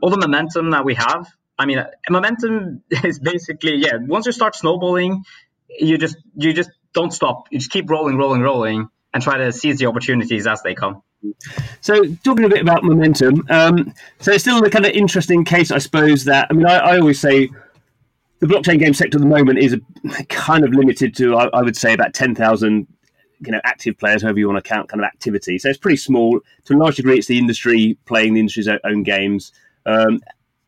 all 0.00 0.10
the 0.10 0.16
momentum 0.16 0.70
that 0.70 0.84
we 0.84 0.94
have. 0.94 1.26
I 1.58 1.66
mean, 1.66 1.84
momentum 2.08 2.84
is 2.90 3.18
basically 3.18 3.76
yeah. 3.76 3.96
Once 4.00 4.26
you 4.26 4.32
start 4.32 4.54
snowballing, 4.54 5.24
you 5.78 5.98
just 5.98 6.16
you 6.36 6.52
just 6.52 6.70
don't 6.92 7.12
stop. 7.12 7.48
You 7.50 7.58
just 7.58 7.70
keep 7.70 7.90
rolling, 7.90 8.16
rolling, 8.16 8.42
rolling, 8.42 8.88
and 9.12 9.22
try 9.22 9.38
to 9.38 9.52
seize 9.52 9.78
the 9.78 9.86
opportunities 9.86 10.46
as 10.46 10.62
they 10.62 10.74
come. 10.74 11.02
So, 11.80 12.04
talking 12.22 12.44
a 12.44 12.48
bit 12.48 12.60
about 12.60 12.84
momentum, 12.84 13.46
um, 13.48 13.94
so 14.20 14.32
it's 14.32 14.44
still 14.44 14.62
a 14.62 14.70
kind 14.70 14.84
of 14.84 14.92
interesting 14.92 15.44
case, 15.44 15.70
I 15.70 15.78
suppose. 15.78 16.24
That 16.24 16.48
I 16.50 16.54
mean, 16.54 16.66
I, 16.66 16.76
I, 16.76 16.98
always 16.98 17.18
say 17.18 17.48
the 18.40 18.46
blockchain 18.46 18.78
game 18.78 18.92
sector 18.92 19.16
at 19.16 19.22
the 19.22 19.26
moment 19.26 19.58
is 19.58 19.72
a, 19.72 19.80
kind 20.24 20.64
of 20.64 20.72
limited 20.72 21.16
to, 21.16 21.36
I, 21.36 21.46
I 21.46 21.62
would 21.62 21.76
say, 21.76 21.94
about 21.94 22.12
ten 22.12 22.34
thousand, 22.34 22.86
you 23.40 23.52
know, 23.52 23.60
active 23.64 23.98
players, 23.98 24.22
however 24.22 24.38
you 24.38 24.48
want 24.48 24.62
to 24.62 24.68
count, 24.68 24.90
kind 24.90 25.00
of 25.00 25.06
activity. 25.06 25.58
So 25.58 25.70
it's 25.70 25.78
pretty 25.78 25.96
small. 25.96 26.40
To 26.66 26.74
a 26.74 26.76
large 26.76 26.96
degree, 26.96 27.16
it's 27.16 27.26
the 27.26 27.38
industry 27.38 27.96
playing 28.04 28.34
the 28.34 28.40
industry's 28.40 28.68
own 28.84 29.02
games. 29.02 29.52
Um, 29.86 30.20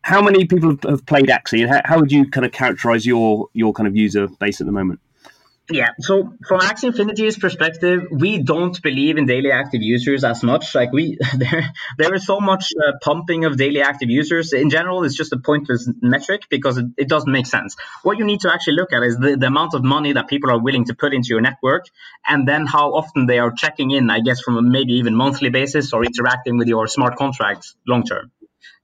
how 0.07 0.23
many 0.23 0.45
people 0.45 0.77
have, 0.89 1.05
played 1.05 1.27
Axie, 1.27 1.67
and 1.67 1.83
how, 1.85 1.99
would 1.99 2.13
you 2.13 2.31
kind 2.31 2.47
of 2.47 2.53
characterize 2.53 3.05
your 3.05 3.49
your 3.53 3.73
kind 3.73 3.89
of 3.89 3.97
user 3.97 4.29
base 4.29 4.61
at 4.61 4.67
the 4.67 4.73
moment? 4.73 5.01
Yeah, 5.69 5.89
so 5.99 6.33
from 6.47 6.61
Axie 6.61 6.85
Infinity's 6.85 7.37
perspective, 7.37 8.07
we 8.13 8.39
don't 8.39 8.81
believe 8.81 9.19
in 9.19 9.27
daily 9.27 9.51
active 9.51 9.83
users 9.83 10.23
as 10.23 10.45
much. 10.45 10.77
Like 10.77 10.93
we, 10.93 11.19
there, 11.37 11.73
there 11.99 12.15
is 12.15 12.25
so 12.25 12.39
much 12.39 12.71
uh, 12.71 12.93
pumping 13.03 13.47
of 13.47 13.57
daily 13.57 13.83
active 13.83 14.09
users. 14.09 14.53
In 14.53 14.71
general, 14.71 15.03
it's 15.03 15.17
just 15.17 15.33
a 15.33 15.39
pointless 15.39 15.91
metric 16.01 16.43
because 16.51 16.79
it, 16.79 16.87
it 16.97 17.09
doesn't 17.09 17.33
make 17.33 17.47
sense. 17.47 17.75
What 18.05 18.19
you 18.19 18.25
need 18.25 18.43
to 18.43 18.53
actually 18.53 18.75
look 18.75 18.93
at 18.93 19.03
is 19.03 19.19
the, 19.19 19.37
the 19.37 19.49
amount 19.49 19.75
of 19.75 19.83
money 19.83 20.13
that 20.13 20.29
people 20.29 20.53
are 20.53 20.61
willing 20.61 20.85
to 20.85 20.95
put 20.95 21.13
into 21.13 21.31
your 21.31 21.41
network, 21.41 21.87
and 22.29 22.47
then 22.47 22.65
how 22.65 22.93
often 22.95 23.27
they 23.27 23.41
are 23.41 23.51
checking 23.51 23.91
in. 23.91 24.09
I 24.09 24.21
guess 24.21 24.41
from 24.41 24.57
a 24.57 24.63
maybe 24.63 24.93
even 24.93 25.17
monthly 25.17 25.51
basis 25.51 25.93
or 25.93 26.05
interacting 26.05 26.59
with 26.59 26.69
your 26.69 26.87
smart 26.87 27.17
contracts 27.17 27.75
long 27.89 28.05
term. 28.05 28.31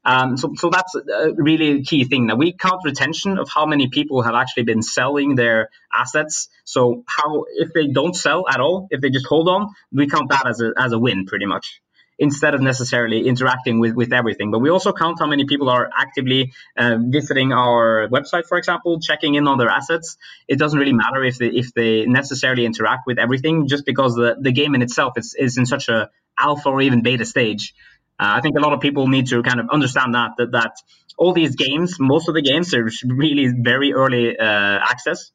Um, 0.04 0.36
so, 0.36 0.52
so 0.56 0.68
that's 0.70 0.94
a 0.96 1.32
really 1.34 1.84
key 1.84 2.04
thing. 2.04 2.26
Now 2.26 2.36
we 2.36 2.52
count 2.52 2.82
retention 2.84 3.38
of 3.38 3.48
how 3.48 3.66
many 3.66 3.88
people 3.88 4.22
have 4.22 4.34
actually 4.34 4.64
been 4.64 4.82
selling 4.82 5.36
their 5.36 5.68
assets. 5.92 6.48
So 6.64 7.04
how 7.06 7.44
if 7.50 7.72
they 7.72 7.86
don't 7.86 8.14
sell 8.14 8.44
at 8.48 8.60
all, 8.60 8.88
if 8.90 9.00
they 9.00 9.10
just 9.10 9.26
hold 9.26 9.48
on, 9.48 9.68
we 9.92 10.08
count 10.08 10.30
that 10.30 10.46
as 10.46 10.60
a 10.60 10.72
as 10.76 10.92
a 10.92 10.98
win 10.98 11.26
pretty 11.26 11.46
much 11.46 11.80
instead 12.18 12.54
of 12.54 12.60
necessarily 12.60 13.26
interacting 13.26 13.80
with, 13.80 13.94
with 13.94 14.12
everything. 14.12 14.50
But 14.50 14.60
we 14.60 14.70
also 14.70 14.92
count 14.92 15.18
how 15.18 15.26
many 15.26 15.44
people 15.44 15.68
are 15.68 15.90
actively 15.98 16.52
uh, 16.76 16.98
visiting 17.00 17.52
our 17.52 18.08
website, 18.08 18.46
for 18.46 18.58
example, 18.58 19.00
checking 19.00 19.34
in 19.34 19.48
on 19.48 19.58
their 19.58 19.68
assets. 19.68 20.16
It 20.46 20.58
doesn't 20.58 20.78
really 20.78 20.92
matter 20.92 21.24
if 21.24 21.38
they, 21.38 21.48
if 21.48 21.74
they 21.74 22.06
necessarily 22.06 22.64
interact 22.64 23.06
with 23.06 23.18
everything, 23.18 23.66
just 23.66 23.84
because 23.84 24.14
the, 24.14 24.36
the 24.40 24.52
game 24.52 24.74
in 24.74 24.82
itself 24.82 25.14
is, 25.16 25.34
is 25.36 25.58
in 25.58 25.66
such 25.66 25.88
a 25.88 26.10
alpha 26.38 26.68
or 26.68 26.80
even 26.80 27.02
beta 27.02 27.24
stage 27.24 27.74
uh, 28.18 28.36
I 28.36 28.40
think 28.40 28.56
a 28.56 28.60
lot 28.60 28.72
of 28.72 28.80
people 28.80 29.08
need 29.08 29.26
to 29.28 29.42
kind 29.42 29.60
of 29.60 29.68
understand 29.70 30.14
that 30.14 30.32
that, 30.38 30.52
that 30.52 30.72
all 31.18 31.32
these 31.32 31.56
games, 31.56 31.96
most 31.98 32.28
of 32.28 32.34
the 32.34 32.42
games, 32.42 32.74
are 32.74 32.88
really 33.06 33.48
very 33.48 33.92
early 33.92 34.38
uh, 34.38 34.78
access. 34.82 35.32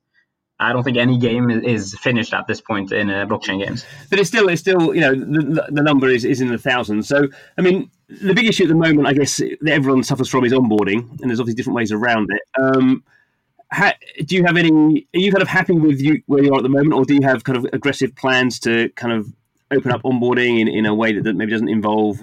I 0.59 0.73
don't 0.73 0.83
think 0.83 0.97
any 0.97 1.19
game 1.19 1.51
is 1.51 1.95
finished 1.99 2.33
at 2.33 2.47
this 2.47 2.61
point 2.61 2.91
in 2.91 3.11
uh, 3.11 3.27
blockchain 3.27 3.63
games. 3.63 3.85
But 4.09 4.19
it's 4.19 4.27
still, 4.27 4.49
it's 4.49 4.59
still, 4.59 4.95
you 4.95 5.01
know, 5.01 5.13
the, 5.13 5.67
the 5.69 5.83
number 5.83 6.09
is, 6.09 6.25
is 6.25 6.41
in 6.41 6.49
the 6.49 6.57
thousands. 6.57 7.07
So, 7.07 7.27
I 7.59 7.61
mean, 7.61 7.91
the 8.09 8.33
big 8.33 8.47
issue 8.47 8.63
at 8.63 8.69
the 8.69 8.75
moment, 8.75 9.07
I 9.07 9.13
guess, 9.13 9.37
that 9.37 9.59
everyone 9.67 10.03
suffers 10.03 10.29
from 10.29 10.45
is 10.45 10.53
onboarding, 10.53 11.11
and 11.21 11.29
there's 11.29 11.39
obviously 11.39 11.57
different 11.57 11.75
ways 11.75 11.91
around 11.91 12.29
it. 12.31 12.41
Um, 12.59 13.03
how, 13.69 13.91
do 14.25 14.35
you 14.35 14.45
have 14.45 14.57
any? 14.57 15.07
Are 15.13 15.19
you 15.19 15.31
kind 15.31 15.41
of 15.41 15.47
happy 15.47 15.73
with 15.73 16.01
you 16.01 16.23
where 16.25 16.43
you 16.43 16.53
are 16.53 16.57
at 16.57 16.63
the 16.63 16.69
moment, 16.69 16.93
or 16.93 17.05
do 17.05 17.13
you 17.13 17.21
have 17.23 17.43
kind 17.43 17.57
of 17.57 17.65
aggressive 17.73 18.15
plans 18.15 18.59
to 18.61 18.89
kind 18.95 19.13
of 19.13 19.27
open 19.69 19.91
up 19.91 20.03
onboarding 20.03 20.61
in, 20.61 20.67
in 20.67 20.85
a 20.85 20.95
way 20.95 21.13
that, 21.13 21.23
that 21.25 21.35
maybe 21.35 21.51
doesn't 21.51 21.67
involve 21.67 22.17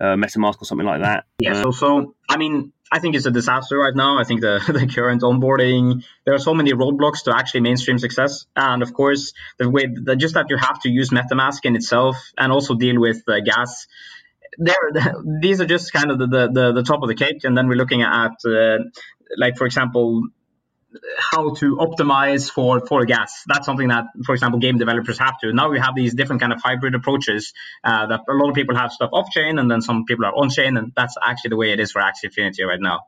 uh, 0.00 0.16
MetaMask 0.16 0.60
or 0.60 0.64
something 0.64 0.86
like 0.86 1.02
that. 1.02 1.24
Yeah. 1.40 1.52
Uh, 1.52 1.62
so, 1.62 1.70
so 1.70 2.14
I 2.28 2.36
mean, 2.36 2.72
I 2.90 3.00
think 3.00 3.16
it's 3.16 3.26
a 3.26 3.30
disaster 3.30 3.78
right 3.78 3.94
now. 3.94 4.18
I 4.18 4.24
think 4.24 4.40
the, 4.40 4.60
the 4.66 4.86
current 4.92 5.22
onboarding, 5.22 6.04
there 6.24 6.34
are 6.34 6.38
so 6.38 6.54
many 6.54 6.72
roadblocks 6.72 7.24
to 7.24 7.36
actually 7.36 7.60
mainstream 7.60 7.98
success. 7.98 8.46
And 8.56 8.82
of 8.82 8.92
course, 8.92 9.32
the 9.58 9.68
way 9.68 9.86
the, 9.86 10.16
just 10.16 10.34
that 10.34 10.46
you 10.48 10.56
have 10.56 10.80
to 10.82 10.88
use 10.88 11.10
MetaMask 11.10 11.64
in 11.64 11.76
itself 11.76 12.16
and 12.36 12.52
also 12.52 12.74
deal 12.74 13.00
with 13.00 13.22
uh, 13.28 13.40
gas. 13.40 13.86
There, 14.56 14.74
these 15.40 15.60
are 15.60 15.66
just 15.66 15.92
kind 15.92 16.10
of 16.10 16.18
the, 16.18 16.26
the, 16.26 16.72
the, 16.72 16.82
top 16.82 17.02
of 17.02 17.08
the 17.08 17.14
cake. 17.14 17.44
And 17.44 17.56
then 17.56 17.68
we're 17.68 17.76
looking 17.76 18.02
at, 18.02 18.32
uh, 18.44 18.78
like, 19.36 19.56
for 19.56 19.66
example, 19.66 20.28
how 21.32 21.54
to 21.54 21.76
optimize 21.76 22.50
for 22.50 22.86
for 22.86 23.04
gas. 23.04 23.44
That's 23.46 23.66
something 23.66 23.88
that, 23.88 24.06
for 24.24 24.34
example, 24.34 24.58
game 24.58 24.78
developers 24.78 25.18
have 25.18 25.38
to. 25.40 25.52
Now 25.52 25.68
we 25.70 25.78
have 25.78 25.94
these 25.94 26.14
different 26.14 26.40
kind 26.40 26.52
of 26.52 26.62
hybrid 26.62 26.94
approaches 26.94 27.52
uh, 27.84 28.06
that 28.06 28.20
a 28.28 28.32
lot 28.32 28.48
of 28.48 28.54
people 28.54 28.76
have 28.76 28.92
stuff 28.92 29.10
off 29.12 29.30
chain, 29.30 29.58
and 29.58 29.70
then 29.70 29.82
some 29.82 30.04
people 30.04 30.24
are 30.24 30.32
on 30.32 30.50
chain, 30.50 30.76
and 30.76 30.92
that's 30.96 31.16
actually 31.22 31.50
the 31.50 31.56
way 31.56 31.72
it 31.72 31.80
is 31.80 31.92
for 31.92 32.00
Axie 32.00 32.24
Infinity 32.24 32.64
right 32.64 32.80
now. 32.80 33.00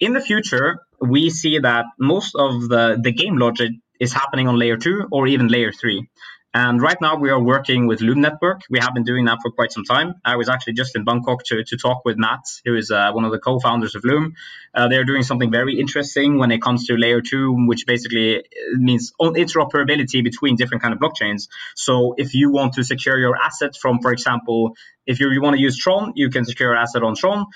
In 0.00 0.12
the 0.12 0.20
future, 0.20 0.80
we 1.00 1.30
see 1.30 1.58
that 1.58 1.86
most 1.98 2.34
of 2.34 2.68
the 2.68 2.98
the 3.00 3.12
game 3.12 3.38
logic 3.38 3.70
is 4.00 4.12
happening 4.12 4.48
on 4.48 4.58
layer 4.58 4.76
two 4.76 5.06
or 5.12 5.26
even 5.26 5.48
layer 5.48 5.72
three. 5.72 6.08
And 6.56 6.80
right 6.80 6.96
now 7.00 7.16
we 7.16 7.30
are 7.30 7.42
working 7.42 7.88
with 7.88 8.00
Loom 8.00 8.20
Network. 8.20 8.60
We 8.70 8.78
have 8.78 8.94
been 8.94 9.02
doing 9.02 9.24
that 9.24 9.40
for 9.42 9.50
quite 9.50 9.72
some 9.72 9.82
time. 9.82 10.14
I 10.24 10.36
was 10.36 10.48
actually 10.48 10.74
just 10.74 10.94
in 10.94 11.04
Bangkok 11.04 11.42
to, 11.46 11.64
to 11.64 11.76
talk 11.76 12.04
with 12.04 12.16
Matt, 12.16 12.44
who 12.64 12.76
is 12.76 12.92
uh, 12.92 13.10
one 13.10 13.24
of 13.24 13.32
the 13.32 13.40
co-founders 13.40 13.96
of 13.96 14.04
Loom. 14.04 14.34
Uh, 14.72 14.86
they're 14.86 15.04
doing 15.04 15.24
something 15.24 15.50
very 15.50 15.80
interesting 15.80 16.38
when 16.38 16.52
it 16.52 16.62
comes 16.62 16.86
to 16.86 16.94
layer 16.94 17.20
two, 17.20 17.66
which 17.66 17.86
basically 17.88 18.44
means 18.74 19.12
interoperability 19.20 20.22
between 20.22 20.54
different 20.54 20.80
kind 20.80 20.94
of 20.94 21.00
blockchains. 21.00 21.48
So 21.74 22.14
if 22.18 22.34
you 22.34 22.52
want 22.52 22.74
to 22.74 22.84
secure 22.84 23.18
your 23.18 23.36
asset 23.36 23.76
from, 23.76 23.98
for 23.98 24.12
example, 24.12 24.76
if 25.06 25.18
you, 25.18 25.30
you 25.32 25.42
want 25.42 25.56
to 25.56 25.60
use 25.60 25.76
Tron, 25.76 26.12
you 26.14 26.30
can 26.30 26.44
secure 26.44 26.70
your 26.70 26.78
asset 26.78 27.02
on 27.02 27.16
Tron 27.16 27.46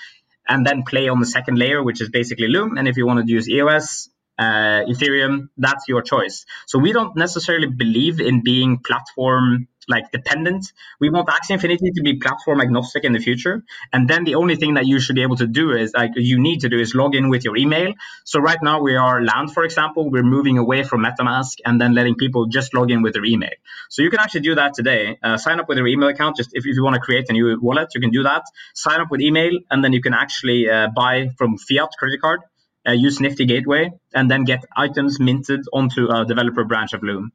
and 0.45 0.65
then 0.67 0.83
play 0.83 1.07
on 1.07 1.21
the 1.21 1.25
second 1.25 1.57
layer, 1.57 1.81
which 1.81 2.01
is 2.01 2.09
basically 2.09 2.49
Loom. 2.49 2.77
And 2.77 2.85
if 2.85 2.97
you 2.97 3.07
want 3.07 3.25
to 3.25 3.31
use 3.31 3.47
EOS, 3.47 4.09
uh, 4.39 4.85
Ethereum, 4.87 5.49
that's 5.57 5.83
your 5.87 6.01
choice. 6.01 6.45
So 6.65 6.79
we 6.79 6.93
don't 6.93 7.15
necessarily 7.15 7.67
believe 7.67 8.21
in 8.21 8.41
being 8.41 8.79
platform 8.79 9.67
like 9.89 10.11
dependent. 10.11 10.71
We 10.99 11.09
want 11.09 11.27
Axie 11.27 11.51
Infinity 11.51 11.91
to 11.95 12.01
be 12.03 12.13
platform 12.17 12.61
agnostic 12.61 13.03
in 13.03 13.11
the 13.11 13.19
future. 13.19 13.63
And 13.91 14.07
then 14.07 14.23
the 14.23 14.35
only 14.35 14.55
thing 14.55 14.75
that 14.75 14.85
you 14.85 14.99
should 14.99 15.15
be 15.15 15.23
able 15.23 15.37
to 15.37 15.47
do 15.47 15.71
is 15.71 15.93
like 15.93 16.11
you 16.15 16.39
need 16.39 16.61
to 16.61 16.69
do 16.69 16.79
is 16.79 16.93
log 16.93 17.15
in 17.15 17.29
with 17.29 17.43
your 17.43 17.57
email. 17.57 17.93
So 18.23 18.39
right 18.39 18.59
now 18.61 18.81
we 18.81 18.95
are 18.95 19.21
Land, 19.21 19.51
for 19.51 19.63
example, 19.63 20.09
we're 20.09 20.23
moving 20.23 20.57
away 20.57 20.83
from 20.83 21.03
MetaMask 21.03 21.55
and 21.65 21.81
then 21.81 21.93
letting 21.93 22.15
people 22.15 22.45
just 22.45 22.73
log 22.73 22.91
in 22.91 23.01
with 23.01 23.13
their 23.13 23.25
email. 23.25 23.55
So 23.89 24.03
you 24.03 24.11
can 24.11 24.19
actually 24.19 24.41
do 24.41 24.55
that 24.55 24.75
today. 24.75 25.17
Uh, 25.23 25.37
sign 25.37 25.59
up 25.59 25.67
with 25.67 25.77
your 25.79 25.87
email 25.87 26.09
account. 26.09 26.37
Just 26.37 26.51
if, 26.53 26.65
if 26.65 26.75
you 26.75 26.83
want 26.83 26.93
to 26.93 27.01
create 27.01 27.25
a 27.29 27.33
new 27.33 27.59
wallet, 27.59 27.89
you 27.95 27.99
can 27.99 28.11
do 28.11 28.23
that. 28.23 28.43
Sign 28.75 29.01
up 29.01 29.09
with 29.09 29.21
email 29.21 29.53
and 29.71 29.83
then 29.83 29.91
you 29.91 30.01
can 30.01 30.13
actually 30.13 30.69
uh, 30.69 30.87
buy 30.95 31.29
from 31.37 31.57
fiat 31.57 31.89
credit 31.97 32.21
card 32.21 32.41
uh, 32.87 32.91
use 32.91 33.19
Nifty 33.19 33.45
Gateway, 33.45 33.91
and 34.13 34.29
then 34.29 34.43
get 34.43 34.63
items 34.75 35.19
minted 35.19 35.61
onto 35.71 36.07
a 36.07 36.25
developer 36.25 36.63
branch 36.63 36.93
of 36.93 37.03
Loom, 37.03 37.31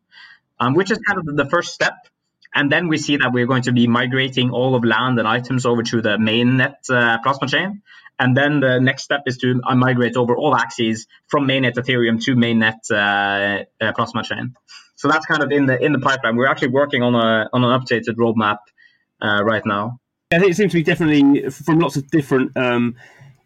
um, 0.60 0.74
which 0.74 0.90
is 0.90 0.98
kind 0.98 1.18
of 1.18 1.36
the 1.36 1.46
first 1.46 1.72
step. 1.72 1.94
And 2.54 2.70
then 2.70 2.86
we 2.88 2.98
see 2.98 3.16
that 3.16 3.32
we're 3.32 3.46
going 3.46 3.62
to 3.62 3.72
be 3.72 3.88
migrating 3.88 4.50
all 4.50 4.76
of 4.76 4.84
land 4.84 5.18
and 5.18 5.26
items 5.26 5.66
over 5.66 5.82
to 5.82 6.00
the 6.00 6.16
mainnet 6.18 6.88
uh, 6.88 7.18
Plasma 7.22 7.48
chain. 7.48 7.82
And 8.16 8.36
then 8.36 8.60
the 8.60 8.78
next 8.78 9.02
step 9.02 9.22
is 9.26 9.38
to 9.38 9.60
uh, 9.66 9.74
migrate 9.74 10.16
over 10.16 10.36
all 10.36 10.54
Axies 10.54 11.06
from 11.26 11.48
mainnet 11.48 11.74
Ethereum 11.74 12.22
to 12.24 12.36
mainnet 12.36 12.78
uh, 12.92 13.64
uh, 13.84 13.92
Plasma 13.92 14.22
chain. 14.22 14.54
So 14.94 15.08
that's 15.08 15.26
kind 15.26 15.42
of 15.42 15.50
in 15.50 15.66
the 15.66 15.82
in 15.84 15.92
the 15.92 15.98
pipeline. 15.98 16.36
We're 16.36 16.46
actually 16.46 16.68
working 16.68 17.02
on 17.02 17.14
a 17.16 17.48
on 17.52 17.64
an 17.64 17.80
updated 17.80 18.14
roadmap 18.14 18.58
uh, 19.20 19.42
right 19.42 19.66
now. 19.66 19.98
I 20.32 20.38
think 20.38 20.52
it 20.52 20.54
seems 20.54 20.72
to 20.72 20.78
be 20.78 20.84
definitely 20.84 21.50
from 21.50 21.80
lots 21.80 21.96
of 21.96 22.08
different 22.10 22.56
um, 22.56 22.94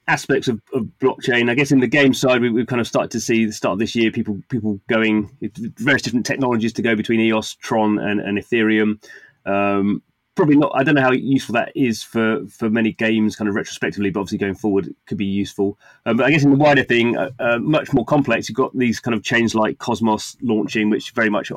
aspects 0.08 0.48
of, 0.48 0.60
of, 0.72 0.88
blockchain. 1.00 1.50
I 1.50 1.54
guess 1.54 1.70
in 1.70 1.80
the 1.80 1.86
game 1.86 2.14
side, 2.14 2.40
we, 2.40 2.56
have 2.58 2.66
kind 2.66 2.80
of 2.80 2.88
started 2.88 3.10
to 3.12 3.20
see 3.20 3.44
the 3.44 3.52
start 3.52 3.74
of 3.74 3.78
this 3.78 3.94
year 3.94 4.10
people 4.10 4.40
people 4.48 4.80
going 4.88 5.30
various 5.76 6.02
different 6.02 6.26
technologies 6.26 6.72
to 6.72 6.82
go 6.82 6.96
between 6.96 7.20
EOS, 7.20 7.54
Tron, 7.54 7.98
and, 7.98 8.20
and 8.20 8.38
Ethereum. 8.38 9.02
Um, 9.46 10.02
probably 10.34 10.56
not. 10.56 10.72
I 10.74 10.82
don't 10.82 10.94
know 10.94 11.02
how 11.02 11.12
useful 11.12 11.54
that 11.54 11.72
is 11.74 12.02
for 12.02 12.46
for 12.46 12.70
many 12.70 12.92
games, 12.92 13.36
kind 13.36 13.48
of 13.48 13.54
retrospectively, 13.54 14.10
but 14.10 14.20
obviously 14.20 14.38
going 14.38 14.54
forward, 14.54 14.86
it 14.86 14.96
could 15.06 15.18
be 15.18 15.26
useful. 15.26 15.78
Um, 16.06 16.16
but 16.16 16.26
I 16.26 16.30
guess 16.30 16.44
in 16.44 16.50
the 16.50 16.56
wider 16.56 16.84
thing, 16.84 17.16
uh, 17.16 17.30
uh, 17.38 17.58
much 17.58 17.92
more 17.92 18.04
complex. 18.04 18.48
You've 18.48 18.56
got 18.56 18.76
these 18.76 19.00
kind 19.00 19.14
of 19.14 19.22
chains 19.22 19.54
like 19.54 19.78
Cosmos 19.78 20.36
launching, 20.42 20.90
which 20.90 21.10
very 21.10 21.30
much 21.30 21.52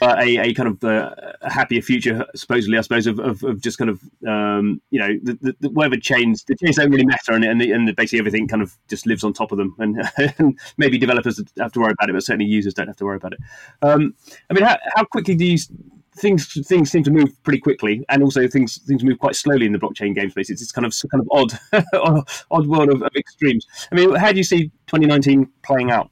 a, 0.00 0.38
a 0.38 0.54
kind 0.54 0.68
of 0.68 0.82
uh, 0.84 1.14
a 1.42 1.52
happier 1.52 1.82
future, 1.82 2.24
supposedly, 2.34 2.78
I 2.78 2.80
suppose, 2.80 3.06
of, 3.06 3.18
of, 3.18 3.42
of 3.42 3.60
just 3.60 3.78
kind 3.78 3.90
of 3.90 4.00
um, 4.26 4.80
you 4.90 4.98
know 4.98 5.18
the, 5.22 5.38
the, 5.40 5.56
the, 5.60 5.70
whatever 5.70 5.96
chains 5.96 6.44
the 6.44 6.56
chains 6.56 6.76
don't 6.76 6.90
really 6.90 7.06
matter, 7.06 7.32
and 7.32 7.44
and, 7.44 7.60
the, 7.60 7.72
and 7.72 7.94
basically 7.96 8.18
everything 8.18 8.48
kind 8.48 8.62
of 8.62 8.76
just 8.88 9.06
lives 9.06 9.24
on 9.24 9.32
top 9.32 9.52
of 9.52 9.58
them, 9.58 9.74
and, 9.78 10.00
and, 10.38 10.58
maybe 10.76 10.98
developers 10.98 11.40
have 11.58 11.72
to 11.72 11.80
worry 11.80 11.92
about 11.92 12.08
it, 12.08 12.12
but 12.12 12.22
certainly 12.22 12.46
users 12.46 12.74
don't 12.74 12.86
have 12.86 12.96
to 12.96 13.04
worry 13.04 13.16
about 13.16 13.32
it. 13.32 13.38
Um, 13.82 14.14
I 14.50 14.54
mean, 14.54 14.64
how, 14.64 14.78
how 14.94 15.04
quickly 15.04 15.34
do 15.34 15.44
you 15.44 15.58
things 16.16 16.52
things 16.66 16.90
seem 16.90 17.02
to 17.04 17.10
move 17.10 17.30
pretty 17.42 17.58
quickly, 17.58 18.04
and 18.08 18.22
also 18.22 18.46
things 18.46 18.78
things 18.86 19.04
move 19.04 19.18
quite 19.18 19.34
slowly 19.34 19.66
in 19.66 19.72
the 19.72 19.78
blockchain 19.78 20.14
game 20.14 20.30
space. 20.30 20.50
It's, 20.50 20.62
it's 20.62 20.72
kind 20.72 20.86
of 20.86 20.94
kind 21.10 21.22
of 21.22 21.28
odd 21.32 22.26
odd 22.50 22.66
world 22.66 22.90
of, 22.90 23.02
of 23.02 23.10
extremes. 23.16 23.66
I 23.90 23.94
mean, 23.94 24.14
how 24.14 24.32
do 24.32 24.38
you 24.38 24.44
see 24.44 24.64
2019 24.86 25.48
playing 25.62 25.90
out? 25.90 26.10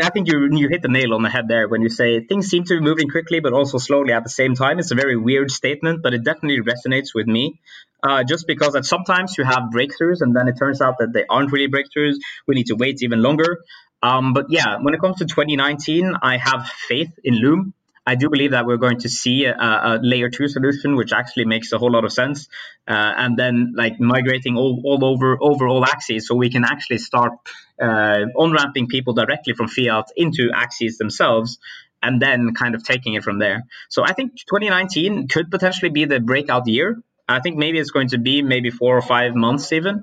I 0.00 0.10
think 0.10 0.28
you 0.28 0.48
you 0.52 0.68
hit 0.68 0.82
the 0.82 0.88
nail 0.88 1.14
on 1.14 1.22
the 1.22 1.30
head 1.30 1.46
there 1.48 1.68
when 1.68 1.82
you 1.82 1.88
say 1.88 2.20
things 2.20 2.48
seem 2.48 2.64
to 2.64 2.78
be 2.78 2.80
moving 2.80 3.08
quickly 3.08 3.40
but 3.40 3.52
also 3.52 3.78
slowly 3.78 4.12
at 4.12 4.24
the 4.24 4.30
same 4.30 4.54
time. 4.54 4.78
It's 4.78 4.90
a 4.90 4.94
very 4.94 5.16
weird 5.16 5.50
statement, 5.50 6.02
but 6.02 6.14
it 6.14 6.24
definitely 6.24 6.60
resonates 6.60 7.14
with 7.14 7.26
me. 7.26 7.60
Uh, 8.02 8.24
just 8.24 8.46
because 8.46 8.72
that 8.72 8.86
sometimes 8.86 9.36
you 9.36 9.44
have 9.44 9.64
breakthroughs 9.74 10.20
and 10.20 10.34
then 10.34 10.48
it 10.48 10.56
turns 10.58 10.80
out 10.80 10.96
that 10.98 11.12
they 11.12 11.24
aren't 11.28 11.52
really 11.52 11.68
breakthroughs. 11.68 12.14
We 12.46 12.54
need 12.54 12.66
to 12.66 12.74
wait 12.74 13.02
even 13.02 13.20
longer. 13.22 13.58
Um, 14.02 14.32
but 14.32 14.46
yeah, 14.48 14.78
when 14.80 14.94
it 14.94 15.00
comes 15.00 15.18
to 15.18 15.26
2019, 15.26 16.14
I 16.22 16.38
have 16.38 16.66
faith 16.88 17.12
in 17.22 17.34
Loom. 17.34 17.74
I 18.06 18.14
do 18.14 18.30
believe 18.30 18.52
that 18.52 18.66
we're 18.66 18.78
going 18.78 19.00
to 19.00 19.08
see 19.08 19.44
a, 19.44 19.54
a, 19.54 20.00
layer 20.02 20.30
two 20.30 20.48
solution, 20.48 20.96
which 20.96 21.12
actually 21.12 21.44
makes 21.44 21.70
a 21.72 21.78
whole 21.78 21.92
lot 21.92 22.04
of 22.04 22.12
sense, 22.12 22.48
uh, 22.88 22.92
and 22.92 23.36
then 23.36 23.74
like 23.76 24.00
migrating 24.00 24.56
all, 24.56 24.80
all 24.84 25.04
over 25.04 25.36
over 25.40 25.68
all 25.68 25.84
Axies, 25.84 26.22
so 26.22 26.34
we 26.34 26.50
can 26.50 26.64
actually 26.64 26.98
start 26.98 27.32
uh, 27.80 28.26
on 28.36 28.52
ramping 28.52 28.86
people 28.88 29.14
directly 29.14 29.54
from 29.54 29.68
fiat 29.68 30.06
into 30.16 30.50
Axies 30.50 30.96
themselves, 30.98 31.58
and 32.02 32.20
then 32.20 32.54
kind 32.54 32.74
of 32.74 32.84
taking 32.84 33.14
it 33.14 33.22
from 33.22 33.38
there. 33.38 33.64
So 33.88 34.02
I 34.04 34.12
think 34.12 34.32
2019 34.32 35.28
could 35.28 35.50
potentially 35.50 35.90
be 35.90 36.04
the 36.04 36.20
breakout 36.20 36.66
year. 36.66 37.02
I 37.28 37.40
think 37.40 37.56
maybe 37.56 37.78
it's 37.78 37.90
going 37.90 38.08
to 38.08 38.18
be 38.18 38.42
maybe 38.42 38.70
four 38.70 38.96
or 38.96 39.02
five 39.02 39.34
months 39.34 39.72
even. 39.72 40.02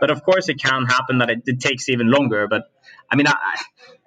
But 0.00 0.10
of 0.10 0.24
course, 0.24 0.48
it 0.48 0.60
can 0.60 0.86
happen 0.86 1.18
that 1.18 1.30
it, 1.30 1.42
it 1.46 1.60
takes 1.60 1.88
even 1.88 2.10
longer. 2.10 2.48
But 2.48 2.64
I 3.10 3.16
mean, 3.16 3.26
I, 3.28 3.34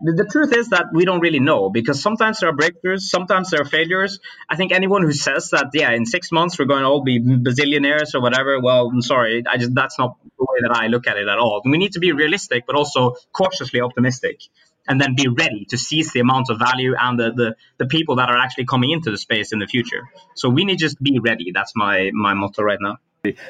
the, 0.02 0.28
truth 0.30 0.56
is 0.56 0.70
that 0.70 0.88
we 0.94 1.06
don't 1.06 1.22
really 1.22 1.40
know 1.40 1.70
because 1.70 2.02
sometimes 2.02 2.40
there 2.40 2.50
are 2.50 2.54
breakthroughs, 2.54 3.02
sometimes 3.02 3.50
there 3.50 3.62
are 3.62 3.66
failures. 3.66 4.20
I 4.50 4.56
think 4.56 4.72
anyone 4.72 5.04
who 5.04 5.12
says 5.12 5.50
that, 5.52 5.68
yeah, 5.74 5.92
in 5.92 6.06
six 6.06 6.32
months 6.32 6.60
we're 6.60 6.66
going 6.66 6.82
to 6.82 6.88
all 6.88 7.04
be 7.04 7.20
bazillionaires 7.20 8.14
or 8.14 8.22
whatever, 8.22 8.60
well, 8.62 8.90
I'm 8.94 9.02
sorry, 9.02 9.44
I 9.50 9.58
just 9.58 9.74
that's 9.74 9.98
not 9.98 10.18
the 10.24 10.46
way 10.48 10.60
that 10.62 10.72
I 10.72 10.88
look 10.88 11.08
at 11.08 11.18
it 11.18 11.28
at 11.28 11.40
all. 11.40 11.62
We 11.66 11.78
need 11.78 11.94
to 11.94 12.00
be 12.00 12.12
realistic, 12.12 12.66
but 12.68 12.76
also 12.76 13.16
cautiously 13.32 13.82
optimistic, 13.82 14.42
and 14.88 15.00
then 15.02 15.16
be 15.16 15.28
ready 15.28 15.66
to 15.70 15.78
seize 15.78 16.14
the 16.14 16.20
amount 16.20 16.50
of 16.50 16.60
value 16.60 16.94
and 17.00 17.20
the, 17.20 17.32
the, 17.32 17.56
the 17.78 17.86
people 17.86 18.18
that 18.18 18.30
are 18.30 18.38
actually 18.38 18.66
coming 18.66 18.92
into 18.92 19.12
the 19.12 19.18
space 19.18 19.52
in 19.52 19.60
the 19.60 19.68
future. 19.68 20.04
So 20.36 20.50
we 20.50 20.66
need 20.66 20.80
to 20.80 20.86
just 20.86 21.02
be 21.02 21.20
ready. 21.20 21.52
That's 21.54 21.74
my 21.76 22.12
my 22.14 22.34
motto 22.34 22.64
right 22.64 22.80
now. 22.80 22.98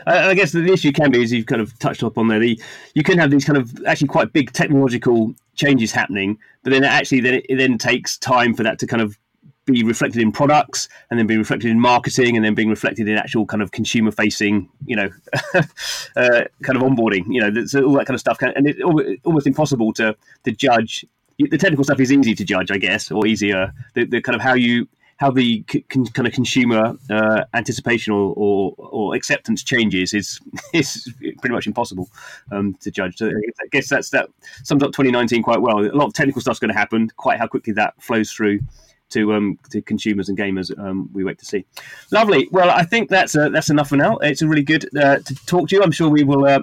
I 0.05 0.33
guess 0.33 0.51
the 0.51 0.65
issue 0.71 0.91
can 0.91 1.11
be, 1.11 1.21
as 1.21 1.31
you've 1.31 1.45
kind 1.45 1.61
of 1.61 1.77
touched 1.79 2.03
up 2.03 2.17
on 2.17 2.27
there, 2.27 2.39
the, 2.39 2.59
you 2.95 3.03
can 3.03 3.17
have 3.17 3.31
these 3.31 3.45
kind 3.45 3.57
of 3.57 3.85
actually 3.85 4.07
quite 4.07 4.33
big 4.33 4.51
technological 4.51 5.33
changes 5.55 5.91
happening, 5.91 6.37
but 6.63 6.71
then 6.71 6.83
it 6.83 6.87
actually 6.87 7.21
then 7.21 7.41
it 7.47 7.57
then 7.57 7.77
takes 7.77 8.17
time 8.17 8.53
for 8.53 8.63
that 8.63 8.79
to 8.79 8.87
kind 8.87 9.01
of 9.01 9.17
be 9.65 9.83
reflected 9.83 10.21
in 10.21 10.31
products 10.31 10.87
and 11.09 11.19
then 11.19 11.27
be 11.27 11.37
reflected 11.37 11.69
in 11.69 11.79
marketing 11.79 12.37
and 12.37 12.45
then 12.45 12.55
being 12.55 12.69
reflected 12.69 13.07
in 13.07 13.17
actual 13.17 13.45
kind 13.45 13.61
of 13.61 13.71
consumer 13.71 14.11
facing 14.11 14.69
you 14.85 14.95
know 14.95 15.09
uh, 16.15 16.43
kind 16.63 16.77
of 16.77 16.81
onboarding 16.81 17.25
you 17.27 17.41
know 17.41 17.65
so 17.65 17.83
all 17.83 17.93
that 17.93 18.07
kind 18.07 18.15
of 18.15 18.19
stuff 18.19 18.37
can, 18.37 18.53
and 18.55 18.67
it's 18.67 18.79
almost 19.25 19.45
impossible 19.45 19.93
to 19.93 20.15
to 20.43 20.51
judge. 20.51 21.05
The 21.37 21.57
technical 21.57 21.83
stuff 21.83 21.99
is 21.99 22.11
easy 22.11 22.33
to 22.33 22.43
judge 22.43 22.71
i 22.71 22.77
guess 22.77 23.11
or 23.11 23.27
easier 23.27 23.71
the, 23.93 24.05
the 24.05 24.21
kind 24.21 24.35
of 24.35 24.41
how 24.41 24.55
you 24.55 24.87
how 25.17 25.31
the 25.31 25.63
con- 25.63 26.05
kind 26.05 26.27
of 26.27 26.33
consumer 26.33 26.95
uh, 27.09 27.43
anticipation 27.53 28.13
or, 28.13 28.33
or, 28.37 28.73
or, 28.77 29.15
acceptance 29.15 29.63
changes 29.63 30.13
is 30.13 30.39
is 30.73 31.11
pretty 31.39 31.53
much 31.53 31.67
impossible 31.67 32.09
um, 32.51 32.75
to 32.81 32.91
judge. 32.91 33.17
So 33.17 33.27
I 33.27 33.67
guess 33.71 33.89
that's 33.89 34.09
that 34.11 34.29
sums 34.63 34.83
up 34.83 34.91
2019 34.91 35.43
quite 35.43 35.61
well. 35.61 35.79
A 35.79 35.89
lot 35.89 36.07
of 36.07 36.13
technical 36.13 36.41
stuff's 36.41 36.59
going 36.59 36.71
to 36.71 36.77
happen. 36.77 37.09
Quite 37.17 37.39
how 37.39 37.47
quickly 37.47 37.73
that 37.73 38.01
flows 38.01 38.31
through 38.31 38.59
to 39.09 39.33
um, 39.33 39.57
to 39.71 39.81
consumers 39.81 40.29
and 40.29 40.37
gamers, 40.37 40.77
um, 40.79 41.09
we 41.13 41.23
wait 41.23 41.39
to 41.39 41.45
see. 41.45 41.65
Lovely. 42.11 42.47
Well, 42.51 42.69
I 42.69 42.83
think 42.83 43.09
that's 43.09 43.35
uh, 43.35 43.49
that's 43.49 43.69
enough 43.69 43.89
for 43.89 43.97
now. 43.97 44.17
It's 44.17 44.41
a 44.41 44.47
really 44.47 44.63
good 44.63 44.85
uh, 44.97 45.19
to 45.19 45.35
talk 45.45 45.69
to 45.69 45.75
you. 45.75 45.83
I'm 45.83 45.91
sure 45.91 46.09
we 46.09 46.23
will 46.23 46.45
uh, 46.45 46.59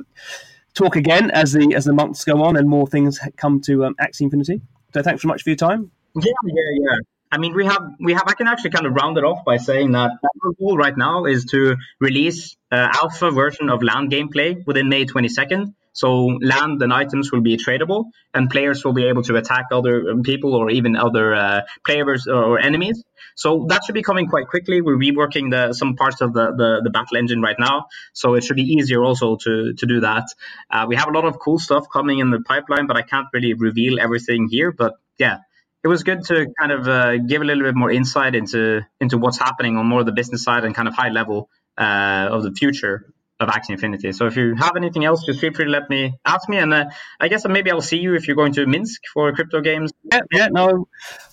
talk 0.74 0.96
again 0.96 1.30
as 1.30 1.52
the 1.52 1.74
as 1.74 1.84
the 1.84 1.92
months 1.92 2.24
go 2.24 2.42
on 2.42 2.56
and 2.56 2.68
more 2.68 2.86
things 2.86 3.18
come 3.36 3.60
to 3.62 3.86
um, 3.86 3.94
Axie 4.00 4.22
Infinity. 4.22 4.60
So 4.92 5.02
thanks 5.02 5.22
very 5.22 5.32
much 5.32 5.42
for 5.42 5.50
your 5.50 5.56
time. 5.56 5.90
Yeah, 6.14 6.32
yeah, 6.44 6.54
yeah. 6.80 6.96
I 7.30 7.38
mean, 7.38 7.54
we 7.54 7.64
have 7.66 7.82
we 7.98 8.12
have. 8.12 8.24
I 8.26 8.34
can 8.34 8.46
actually 8.46 8.70
kind 8.70 8.86
of 8.86 8.94
round 8.94 9.18
it 9.18 9.24
off 9.24 9.44
by 9.44 9.56
saying 9.56 9.92
that 9.92 10.10
our 10.22 10.52
goal 10.58 10.76
right 10.76 10.96
now 10.96 11.24
is 11.24 11.44
to 11.46 11.76
release 12.00 12.56
uh, 12.70 12.88
alpha 12.92 13.30
version 13.30 13.70
of 13.70 13.82
land 13.82 14.12
gameplay 14.12 14.64
within 14.66 14.88
May 14.88 15.04
22nd. 15.04 15.74
So 15.94 16.26
land 16.42 16.82
and 16.82 16.92
items 16.92 17.30
will 17.30 17.40
be 17.40 17.56
tradable, 17.56 18.06
and 18.34 18.50
players 18.50 18.84
will 18.84 18.92
be 18.92 19.04
able 19.04 19.22
to 19.24 19.36
attack 19.36 19.66
other 19.72 20.10
um, 20.10 20.22
people 20.22 20.54
or 20.54 20.70
even 20.70 20.96
other 20.96 21.34
uh, 21.34 21.60
players 21.86 22.26
or 22.26 22.58
enemies. 22.58 23.02
So 23.36 23.66
that 23.68 23.84
should 23.84 23.94
be 23.94 24.02
coming 24.02 24.28
quite 24.28 24.48
quickly. 24.48 24.80
We're 24.80 24.96
reworking 24.96 25.50
the, 25.50 25.72
some 25.72 25.94
parts 25.96 26.20
of 26.20 26.32
the, 26.32 26.46
the, 26.52 26.80
the, 26.84 26.90
battle 26.90 27.16
engine 27.16 27.42
right 27.42 27.56
now, 27.58 27.86
so 28.12 28.34
it 28.34 28.44
should 28.44 28.56
be 28.56 28.62
easier 28.62 29.02
also 29.02 29.36
to, 29.36 29.74
to 29.74 29.86
do 29.86 30.00
that. 30.00 30.26
Uh, 30.70 30.86
we 30.88 30.96
have 30.96 31.08
a 31.08 31.12
lot 31.12 31.24
of 31.24 31.38
cool 31.38 31.58
stuff 31.58 31.86
coming 31.92 32.18
in 32.18 32.30
the 32.30 32.40
pipeline, 32.40 32.86
but 32.86 32.96
I 32.96 33.02
can't 33.02 33.26
really 33.32 33.54
reveal 33.54 34.00
everything 34.00 34.48
here. 34.48 34.72
But 34.72 34.94
yeah, 35.18 35.38
it 35.84 35.88
was 35.88 36.02
good 36.02 36.24
to 36.24 36.46
kind 36.58 36.72
of 36.72 36.88
uh, 36.88 37.18
give 37.18 37.42
a 37.42 37.44
little 37.44 37.62
bit 37.62 37.76
more 37.76 37.90
insight 37.90 38.34
into 38.34 38.80
into 39.00 39.18
what's 39.18 39.38
happening 39.38 39.76
on 39.76 39.86
more 39.86 40.00
of 40.00 40.06
the 40.06 40.12
business 40.12 40.42
side 40.42 40.64
and 40.64 40.74
kind 40.74 40.88
of 40.88 40.94
high 40.94 41.10
level 41.10 41.48
uh, 41.78 42.28
of 42.30 42.42
the 42.42 42.52
future. 42.52 43.14
of 43.40 43.48
Axie 43.48 43.70
Infinity. 43.70 44.12
So 44.12 44.26
if 44.26 44.36
you 44.36 44.54
have 44.54 44.76
anything 44.76 45.04
else, 45.04 45.24
just 45.26 45.40
feel 45.40 45.52
free 45.52 45.64
to 45.64 45.70
let 45.70 45.90
me 45.90 46.14
ask 46.24 46.48
me, 46.48 46.58
and 46.58 46.72
uh, 46.72 46.84
I 47.20 47.28
guess 47.28 47.46
maybe 47.46 47.70
I'll 47.70 47.82
see 47.82 47.98
you 47.98 48.14
if 48.14 48.28
you're 48.28 48.36
going 48.36 48.52
to 48.52 48.66
Minsk 48.66 49.02
for 49.12 49.32
crypto 49.32 49.60
games. 49.60 49.92
Yeah, 50.12 50.20
yeah. 50.32 50.48
No, 50.50 50.88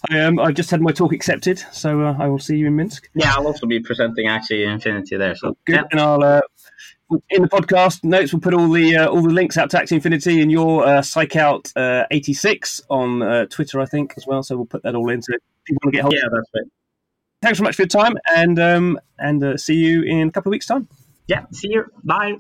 I 0.10 0.22
um, 0.22 0.40
I 0.40 0.52
just 0.52 0.72
had 0.72 0.82
my 0.82 0.92
talk 0.92 1.14
accepted, 1.14 1.64
so 1.72 2.02
uh, 2.02 2.16
I 2.20 2.28
will 2.28 2.40
see 2.40 2.58
you 2.58 2.68
in 2.68 2.76
Minsk. 2.76 3.10
Yeah, 3.14 3.34
I'll 3.36 3.46
also 3.46 3.68
be 3.68 3.80
presenting 3.82 4.26
Axie 4.28 4.68
Infinity 4.68 5.18
there. 5.18 5.36
So 5.36 5.56
good, 5.66 5.76
yeah. 5.76 5.84
and 5.92 6.00
I'll. 6.00 6.42
In 7.30 7.42
the 7.42 7.50
podcast 7.50 8.04
notes, 8.04 8.32
we'll 8.32 8.40
put 8.40 8.54
all 8.54 8.70
the 8.70 8.96
uh, 8.96 9.10
all 9.10 9.22
the 9.22 9.30
links 9.30 9.58
out 9.58 9.70
to 9.72 9.78
Axie 9.78 9.94
Infinity 9.94 10.42
and 10.42 10.52
your 10.52 10.86
uh, 10.86 11.02
Psycheout 11.02 11.72
uh, 11.76 12.06
eighty 12.12 12.34
six 12.34 12.82
on 12.90 13.22
uh, 13.22 13.46
Twitter, 13.48 13.82
I 13.82 13.86
think, 13.86 14.14
as 14.16 14.26
well. 14.26 14.44
So 14.44 14.56
we'll 14.56 14.66
put 14.66 14.84
that 14.84 14.96
all 14.96 15.10
in. 15.10 15.22
So 15.22 15.34
if 15.34 15.42
you 15.70 15.78
want 15.84 15.94
to 15.94 15.98
get 15.98 16.02
hold. 16.04 16.14
Yeah, 16.14 16.30
that's 16.32 16.50
right. 16.56 16.72
Thanks 17.42 17.58
so 17.58 17.64
much 17.64 17.76
for 17.76 17.82
your 17.82 17.88
time, 17.88 18.16
and 18.34 18.60
um, 18.60 19.00
and 19.20 19.44
uh, 19.44 19.58
see 19.58 19.76
you 19.76 20.04
in 20.04 20.30
a 20.30 20.32
couple 20.32 20.50
of 20.50 20.52
weeks' 20.52 20.68
time. 20.68 20.88
Yeah, 21.28 21.46
see 21.52 21.70
you. 21.72 21.86
Bye. 22.04 22.38